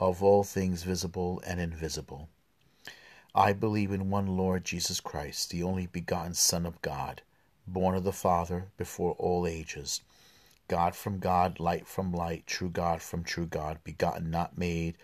of 0.00 0.20
all 0.20 0.42
things 0.42 0.82
visible 0.82 1.40
and 1.46 1.60
invisible. 1.60 2.28
I 3.32 3.52
believe 3.52 3.92
in 3.92 4.10
one 4.10 4.36
Lord 4.36 4.64
Jesus 4.64 4.98
Christ, 4.98 5.50
the 5.50 5.62
only 5.62 5.86
begotten 5.86 6.34
Son 6.34 6.66
of 6.66 6.82
God, 6.82 7.22
born 7.68 7.94
of 7.94 8.02
the 8.02 8.10
Father 8.10 8.66
before 8.76 9.12
all 9.12 9.46
ages. 9.46 10.00
God 10.66 10.96
from 10.96 11.20
God, 11.20 11.60
light 11.60 11.86
from 11.86 12.12
light, 12.12 12.48
true 12.48 12.68
God 12.68 13.00
from 13.00 13.22
true 13.22 13.46
God, 13.46 13.78
begotten, 13.84 14.28
not 14.28 14.58
made 14.58 14.96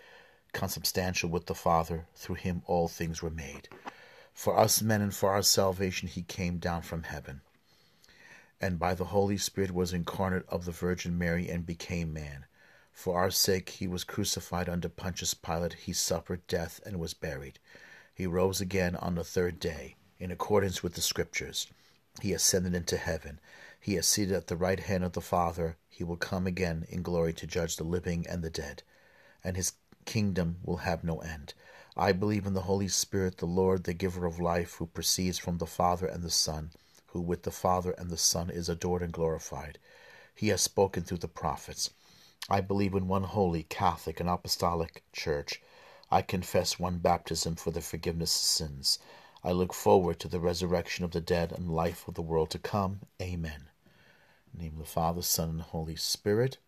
consubstantial 0.57 1.29
with 1.29 1.45
the 1.45 1.53
Father, 1.53 2.07
through 2.15 2.33
him 2.35 2.63
all 2.65 2.87
things 2.87 3.21
were 3.21 3.29
made. 3.29 3.69
For 4.33 4.57
us 4.57 4.81
men 4.81 5.01
and 5.01 5.13
for 5.13 5.29
our 5.31 5.43
salvation 5.43 6.07
he 6.07 6.23
came 6.23 6.57
down 6.57 6.81
from 6.81 7.03
heaven, 7.03 7.41
and 8.59 8.79
by 8.79 8.95
the 8.95 9.05
Holy 9.05 9.37
Spirit 9.37 9.69
was 9.71 9.93
incarnate 9.93 10.45
of 10.49 10.65
the 10.65 10.71
Virgin 10.71 11.15
Mary 11.15 11.47
and 11.47 11.63
became 11.63 12.11
man. 12.11 12.45
For 12.91 13.19
our 13.19 13.29
sake 13.29 13.69
he 13.69 13.87
was 13.87 14.03
crucified 14.03 14.67
under 14.67 14.89
Pontius 14.89 15.35
Pilate, 15.35 15.73
he 15.73 15.93
suffered 15.93 16.47
death 16.47 16.81
and 16.83 16.99
was 16.99 17.13
buried. 17.13 17.59
He 18.15 18.25
rose 18.25 18.59
again 18.59 18.95
on 18.95 19.13
the 19.13 19.23
third 19.23 19.59
day, 19.59 19.95
in 20.17 20.31
accordance 20.31 20.81
with 20.81 20.95
the 20.95 21.01
Scriptures. 21.01 21.67
He 22.19 22.33
ascended 22.33 22.73
into 22.73 22.97
heaven. 22.97 23.39
He 23.79 23.95
is 23.95 24.07
seated 24.07 24.33
at 24.33 24.47
the 24.47 24.57
right 24.57 24.79
hand 24.79 25.03
of 25.03 25.13
the 25.13 25.21
Father. 25.21 25.77
He 25.87 26.03
will 26.03 26.17
come 26.17 26.47
again 26.47 26.87
in 26.89 27.03
glory 27.03 27.33
to 27.33 27.45
judge 27.45 27.75
the 27.75 27.83
living 27.83 28.25
and 28.27 28.43
the 28.43 28.49
dead. 28.49 28.81
And 29.43 29.55
his 29.55 29.73
kingdom 30.07 30.57
will 30.63 30.77
have 30.77 31.03
no 31.03 31.19
end. 31.19 31.53
I 31.95 32.13
believe 32.13 32.47
in 32.47 32.53
the 32.53 32.61
Holy 32.61 32.87
Spirit, 32.87 33.37
the 33.37 33.45
Lord, 33.45 33.83
the 33.83 33.93
giver 33.93 34.25
of 34.25 34.39
life, 34.39 34.75
who 34.75 34.87
proceeds 34.87 35.37
from 35.37 35.57
the 35.57 35.67
Father 35.67 36.07
and 36.07 36.23
the 36.23 36.31
Son, 36.31 36.71
who 37.07 37.21
with 37.21 37.43
the 37.43 37.51
Father 37.51 37.91
and 37.91 38.09
the 38.09 38.17
Son 38.17 38.49
is 38.49 38.69
adored 38.69 39.01
and 39.01 39.11
glorified. 39.11 39.77
He 40.33 40.47
has 40.47 40.61
spoken 40.61 41.03
through 41.03 41.17
the 41.17 41.27
prophets. 41.27 41.89
I 42.49 42.61
believe 42.61 42.93
in 42.93 43.07
one 43.07 43.23
holy, 43.23 43.63
Catholic, 43.63 44.19
and 44.19 44.29
Apostolic 44.29 45.03
Church. 45.11 45.61
I 46.09 46.21
confess 46.21 46.79
one 46.79 46.99
baptism 46.99 47.55
for 47.55 47.71
the 47.71 47.81
forgiveness 47.81 48.33
of 48.33 48.41
sins. 48.41 48.99
I 49.43 49.51
look 49.51 49.73
forward 49.73 50.19
to 50.21 50.29
the 50.29 50.39
resurrection 50.39 51.03
of 51.03 51.11
the 51.11 51.21
dead 51.21 51.51
and 51.51 51.69
life 51.69 52.07
of 52.07 52.13
the 52.13 52.21
world 52.21 52.49
to 52.51 52.59
come. 52.59 53.01
Amen. 53.21 53.69
In 54.53 54.59
the 54.59 54.63
name 54.63 54.73
of 54.73 54.79
the 54.79 54.85
Father, 54.85 55.21
Son, 55.21 55.49
and 55.49 55.61
Holy 55.61 55.97
Spirit. 55.97 56.59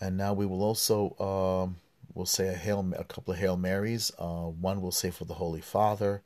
And 0.00 0.16
now 0.16 0.32
we 0.32 0.46
will 0.46 0.62
also 0.62 1.16
um, 1.18 1.76
we'll 2.14 2.26
say 2.26 2.48
a 2.48 2.54
hail, 2.54 2.84
a 2.96 3.04
couple 3.04 3.32
of 3.32 3.38
Hail 3.38 3.56
Marys. 3.56 4.10
Uh, 4.18 4.46
one 4.46 4.82
will 4.82 4.92
say 4.92 5.10
for 5.10 5.24
the 5.24 5.34
Holy 5.34 5.60
Father, 5.60 6.22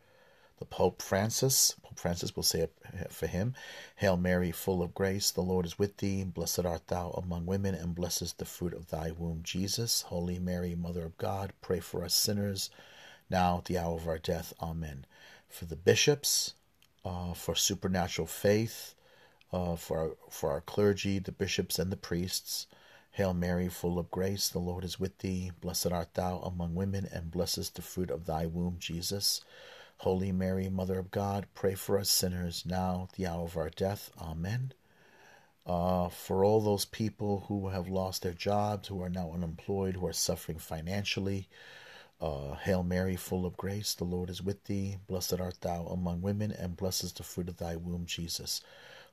the 0.59 0.65
Pope 0.65 1.03
Francis. 1.03 1.75
Pope 1.83 1.99
Francis 1.99 2.35
will 2.35 2.43
say 2.43 2.61
it 2.61 3.13
for 3.13 3.27
him. 3.27 3.55
Hail 3.97 4.17
Mary, 4.17 4.51
full 4.51 4.83
of 4.83 4.95
grace, 4.95 5.31
the 5.31 5.43
Lord 5.43 5.67
is 5.67 5.79
with 5.79 5.99
thee. 5.99 6.25
Blessed 6.25 6.65
art 6.65 6.87
thou 6.87 7.11
among 7.11 7.45
women, 7.47 7.75
and 7.75 7.95
blessed 7.95 8.23
is 8.23 8.33
the 8.33 8.45
fruit 8.45 8.73
of 8.73 8.89
thy 8.89 9.11
womb, 9.11 9.41
Jesus. 9.43 10.03
Holy 10.03 10.39
Mary, 10.39 10.75
Mother 10.75 11.05
of 11.05 11.19
God, 11.19 11.53
pray 11.61 11.81
for 11.81 12.05
us 12.05 12.15
sinners, 12.15 12.71
now 13.29 13.59
at 13.59 13.67
the 13.67 13.79
hour 13.79 13.95
of 13.95 14.09
our 14.09 14.19
death. 14.19 14.55
Amen. 14.63 15.05
For 15.49 15.67
the 15.67 15.77
bishops, 15.77 16.55
uh, 17.05 17.35
for 17.35 17.55
supernatural 17.55 18.27
faith, 18.27 18.95
uh, 19.53 19.77
for 19.77 19.99
our, 19.99 20.11
for 20.31 20.51
our 20.51 20.63
clergy, 20.63 21.19
the 21.19 21.33
bishops 21.33 21.79
and 21.79 21.93
the 21.93 21.97
priests. 21.97 22.67
Hail 23.13 23.35
Mary, 23.35 23.69
full 23.69 23.99
of 23.99 24.11
grace, 24.11 24.49
the 24.49 24.59
Lord 24.59 24.85
is 24.85 24.99
with 24.99 25.19
thee. 25.19 25.53
Blessed 25.61 25.93
art 25.93 26.15
thou 26.15 26.39
among 26.39 26.75
women, 26.75 27.07
and 27.13 27.31
blessed 27.31 27.59
is 27.59 27.69
the 27.69 27.83
fruit 27.83 28.11
of 28.11 28.25
thy 28.25 28.47
womb, 28.47 28.77
Jesus. 28.79 29.43
Holy 29.99 30.33
Mary, 30.33 30.71
Mother 30.71 30.99
of 30.99 31.11
God, 31.11 31.47
pray 31.55 31.75
for 31.75 31.99
us 31.99 32.09
sinners, 32.09 32.65
now 32.65 33.09
the 33.17 33.27
hour 33.27 33.45
of 33.45 33.57
our 33.59 33.69
death. 33.69 34.11
Amen. 34.19 34.73
Uh, 35.67 36.09
for 36.09 36.43
all 36.43 36.63
those 36.63 36.87
people 36.87 37.45
who 37.49 37.69
have 37.69 37.87
lost 37.87 38.23
their 38.23 38.33
jobs, 38.33 38.89
who 38.89 39.03
are 39.03 39.11
now 39.11 39.31
unemployed, 39.31 39.97
who 39.97 40.07
are 40.07 40.15
suffering 40.15 40.59
financially, 40.59 41.49
uh, 42.19 42.55
Hail 42.55 42.83
Mary, 42.83 43.17
full 43.17 43.45
of 43.45 43.59
grace, 43.59 43.93
the 43.93 44.05
Lord 44.05 44.31
is 44.31 44.43
with 44.43 44.65
thee. 44.65 44.97
Blessed 45.07 45.39
art 45.39 45.61
thou 45.61 45.85
among 45.87 46.23
women, 46.23 46.51
and 46.51 46.79
blessed 46.79 47.05
is 47.05 47.13
the 47.13 47.25
fruit 47.25 47.51
of 47.51 47.59
thy 47.59 47.77
womb, 47.77 48.07
Jesus. 48.07 48.63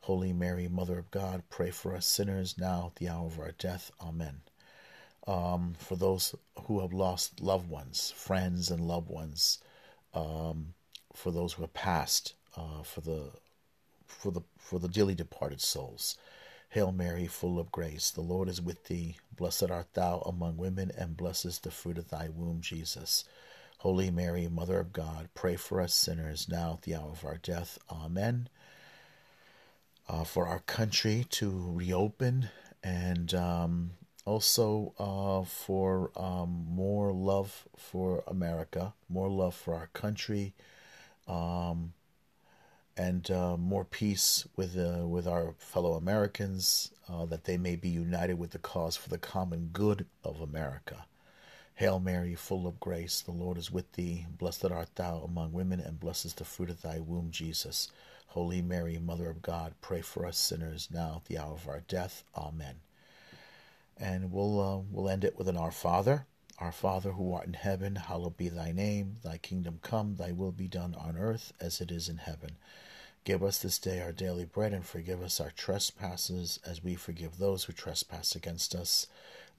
Holy 0.01 0.33
Mary, 0.33 0.67
Mother 0.67 0.97
of 0.97 1.12
God, 1.12 1.43
pray 1.49 1.71
for 1.71 1.93
us 1.95 2.05
sinners 2.05 2.57
now 2.57 2.88
at 2.88 2.95
the 2.95 3.09
hour 3.09 3.27
of 3.27 3.39
our 3.39 3.51
death. 3.51 3.91
Amen. 4.01 4.41
Um, 5.27 5.75
for 5.77 5.95
those 5.95 6.33
who 6.63 6.79
have 6.79 6.93
lost 6.93 7.41
loved 7.41 7.69
ones, 7.69 8.12
friends, 8.15 8.71
and 8.71 8.88
loved 8.88 9.09
ones, 9.09 9.59
um, 10.13 10.73
for 11.13 11.31
those 11.31 11.53
who 11.53 11.62
have 11.63 11.73
passed, 11.73 12.33
uh, 12.55 12.81
for 12.83 13.01
the 13.01 13.31
for 14.07 14.31
the 14.31 14.41
for 14.57 14.79
the 14.79 14.88
dearly 14.88 15.15
departed 15.15 15.62
souls. 15.62 16.17
Hail 16.69 16.91
Mary, 16.91 17.27
full 17.27 17.59
of 17.59 17.71
grace, 17.71 18.09
the 18.12 18.21
Lord 18.21 18.47
is 18.47 18.62
with 18.62 18.85
thee. 18.85 19.17
Blessed 19.35 19.69
art 19.69 19.93
thou 19.93 20.19
among 20.19 20.57
women, 20.57 20.91
and 20.97 21.17
blessed 21.17 21.45
is 21.45 21.59
the 21.59 21.71
fruit 21.71 21.97
of 21.97 22.09
thy 22.09 22.29
womb, 22.29 22.62
Jesus. 22.62 23.25
Holy 23.79 24.12
Mary, 24.12 24.47
Mother 24.47 24.79
of 24.79 24.93
God, 24.93 25.29
pray 25.33 25.55
for 25.55 25.81
us 25.81 25.93
sinners 25.93 26.47
now 26.47 26.73
at 26.73 26.83
the 26.83 26.95
hour 26.95 27.09
of 27.09 27.25
our 27.25 27.38
death. 27.38 27.79
Amen 27.89 28.49
uh, 30.10 30.24
for 30.24 30.48
our 30.48 30.60
country 30.62 31.26
to 31.30 31.72
reopen 31.72 32.50
and 32.84 33.34
um, 33.36 33.91
also 34.26 34.93
uh, 34.98 35.45
for 35.45 36.12
um, 36.15 36.65
more 36.67 37.13
love 37.13 37.67
for 37.78 38.24
America, 38.28 38.93
more 39.08 39.30
love 39.30 39.54
for 39.54 39.76
our 39.76 39.88
country, 39.93 40.54
um, 41.28 41.93
and 42.98 43.30
uh, 43.32 43.56
more 43.56 43.86
peace 43.86 44.48
with 44.56 44.78
uh, 44.78 45.08
with 45.08 45.28
our 45.28 45.54
fellow 45.58 45.93
Americans, 45.93 46.91
uh, 47.08 47.26
that 47.26 47.45
they 47.45 47.58
may 47.58 47.76
be 47.76 47.89
united 47.89 48.38
with 48.38 48.52
the 48.52 48.60
cause 48.60 48.98
for 48.98 49.10
the 49.10 49.17
common 49.17 49.69
good 49.72 50.06
of 50.24 50.41
America. 50.41 51.06
Hail 51.76 52.00
Mary, 52.00 52.36
full 52.36 52.67
of 52.67 52.80
grace, 52.82 53.22
the 53.22 53.32
Lord 53.32 53.58
is 53.58 53.72
with 53.72 53.93
thee. 53.93 54.26
Blessed 54.38 54.65
art 54.65 54.95
thou 54.95 55.19
among 55.19 55.54
women, 55.54 55.80
and 55.80 55.98
blessed 56.00 56.26
is 56.26 56.34
the 56.34 56.43
fruit 56.43 56.69
of 56.69 56.82
thy 56.82 57.00
womb, 57.00 57.32
Jesus. 57.32 57.88
Holy 58.33 58.61
Mary, 58.61 58.99
Mother 58.99 59.27
of 59.27 59.41
God, 59.41 59.73
pray 59.81 60.01
for 60.01 60.23
us 60.25 60.37
sinners 60.37 60.87
now 60.91 61.15
at 61.17 61.25
the 61.25 61.39
hour 61.39 61.53
of 61.53 61.67
our 61.67 61.81
death. 61.87 62.23
Amen. 62.37 62.75
And 63.97 64.31
we'll 64.31 64.61
uh, 64.61 64.81
we'll 64.91 65.09
end 65.09 65.23
it 65.23 65.35
with 65.35 65.49
an 65.49 65.57
Our 65.57 65.71
Father. 65.71 66.27
Our 66.59 66.71
Father 66.71 67.13
who 67.13 67.33
art 67.33 67.47
in 67.47 67.53
heaven, 67.53 67.95
hallowed 67.95 68.37
be 68.37 68.47
thy 68.49 68.71
name. 68.71 69.17
Thy 69.23 69.37
kingdom 69.37 69.79
come, 69.81 70.15
thy 70.15 70.31
will 70.31 70.51
be 70.51 70.67
done 70.67 70.93
on 70.93 71.17
earth 71.17 71.53
as 71.59 71.81
it 71.81 71.89
is 71.89 72.07
in 72.07 72.17
heaven. 72.17 72.51
Give 73.23 73.43
us 73.43 73.57
this 73.57 73.79
day 73.79 73.99
our 73.99 74.11
daily 74.11 74.45
bread, 74.45 74.73
and 74.73 74.85
forgive 74.85 75.23
us 75.23 75.39
our 75.39 75.51
trespasses, 75.51 76.59
as 76.63 76.83
we 76.83 76.95
forgive 76.95 77.37
those 77.37 77.63
who 77.63 77.73
trespass 77.73 78.35
against 78.35 78.75
us. 78.75 79.07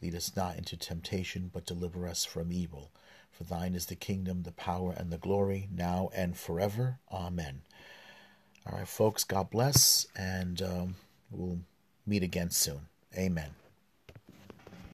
Lead 0.00 0.14
us 0.14 0.36
not 0.36 0.56
into 0.56 0.76
temptation, 0.76 1.50
but 1.52 1.66
deliver 1.66 2.06
us 2.06 2.24
from 2.24 2.52
evil. 2.52 2.92
For 3.32 3.42
thine 3.42 3.74
is 3.74 3.86
the 3.86 3.96
kingdom, 3.96 4.44
the 4.44 4.52
power, 4.52 4.92
and 4.92 5.10
the 5.10 5.18
glory, 5.18 5.68
now 5.74 6.10
and 6.14 6.36
forever. 6.36 7.00
Amen. 7.10 7.62
All 8.66 8.78
right, 8.78 8.88
folks, 8.88 9.24
God 9.24 9.50
bless, 9.50 10.06
and 10.16 10.60
um, 10.62 10.94
we'll 11.30 11.58
meet 12.06 12.22
again 12.22 12.50
soon. 12.50 12.80
Amen. 13.16 13.50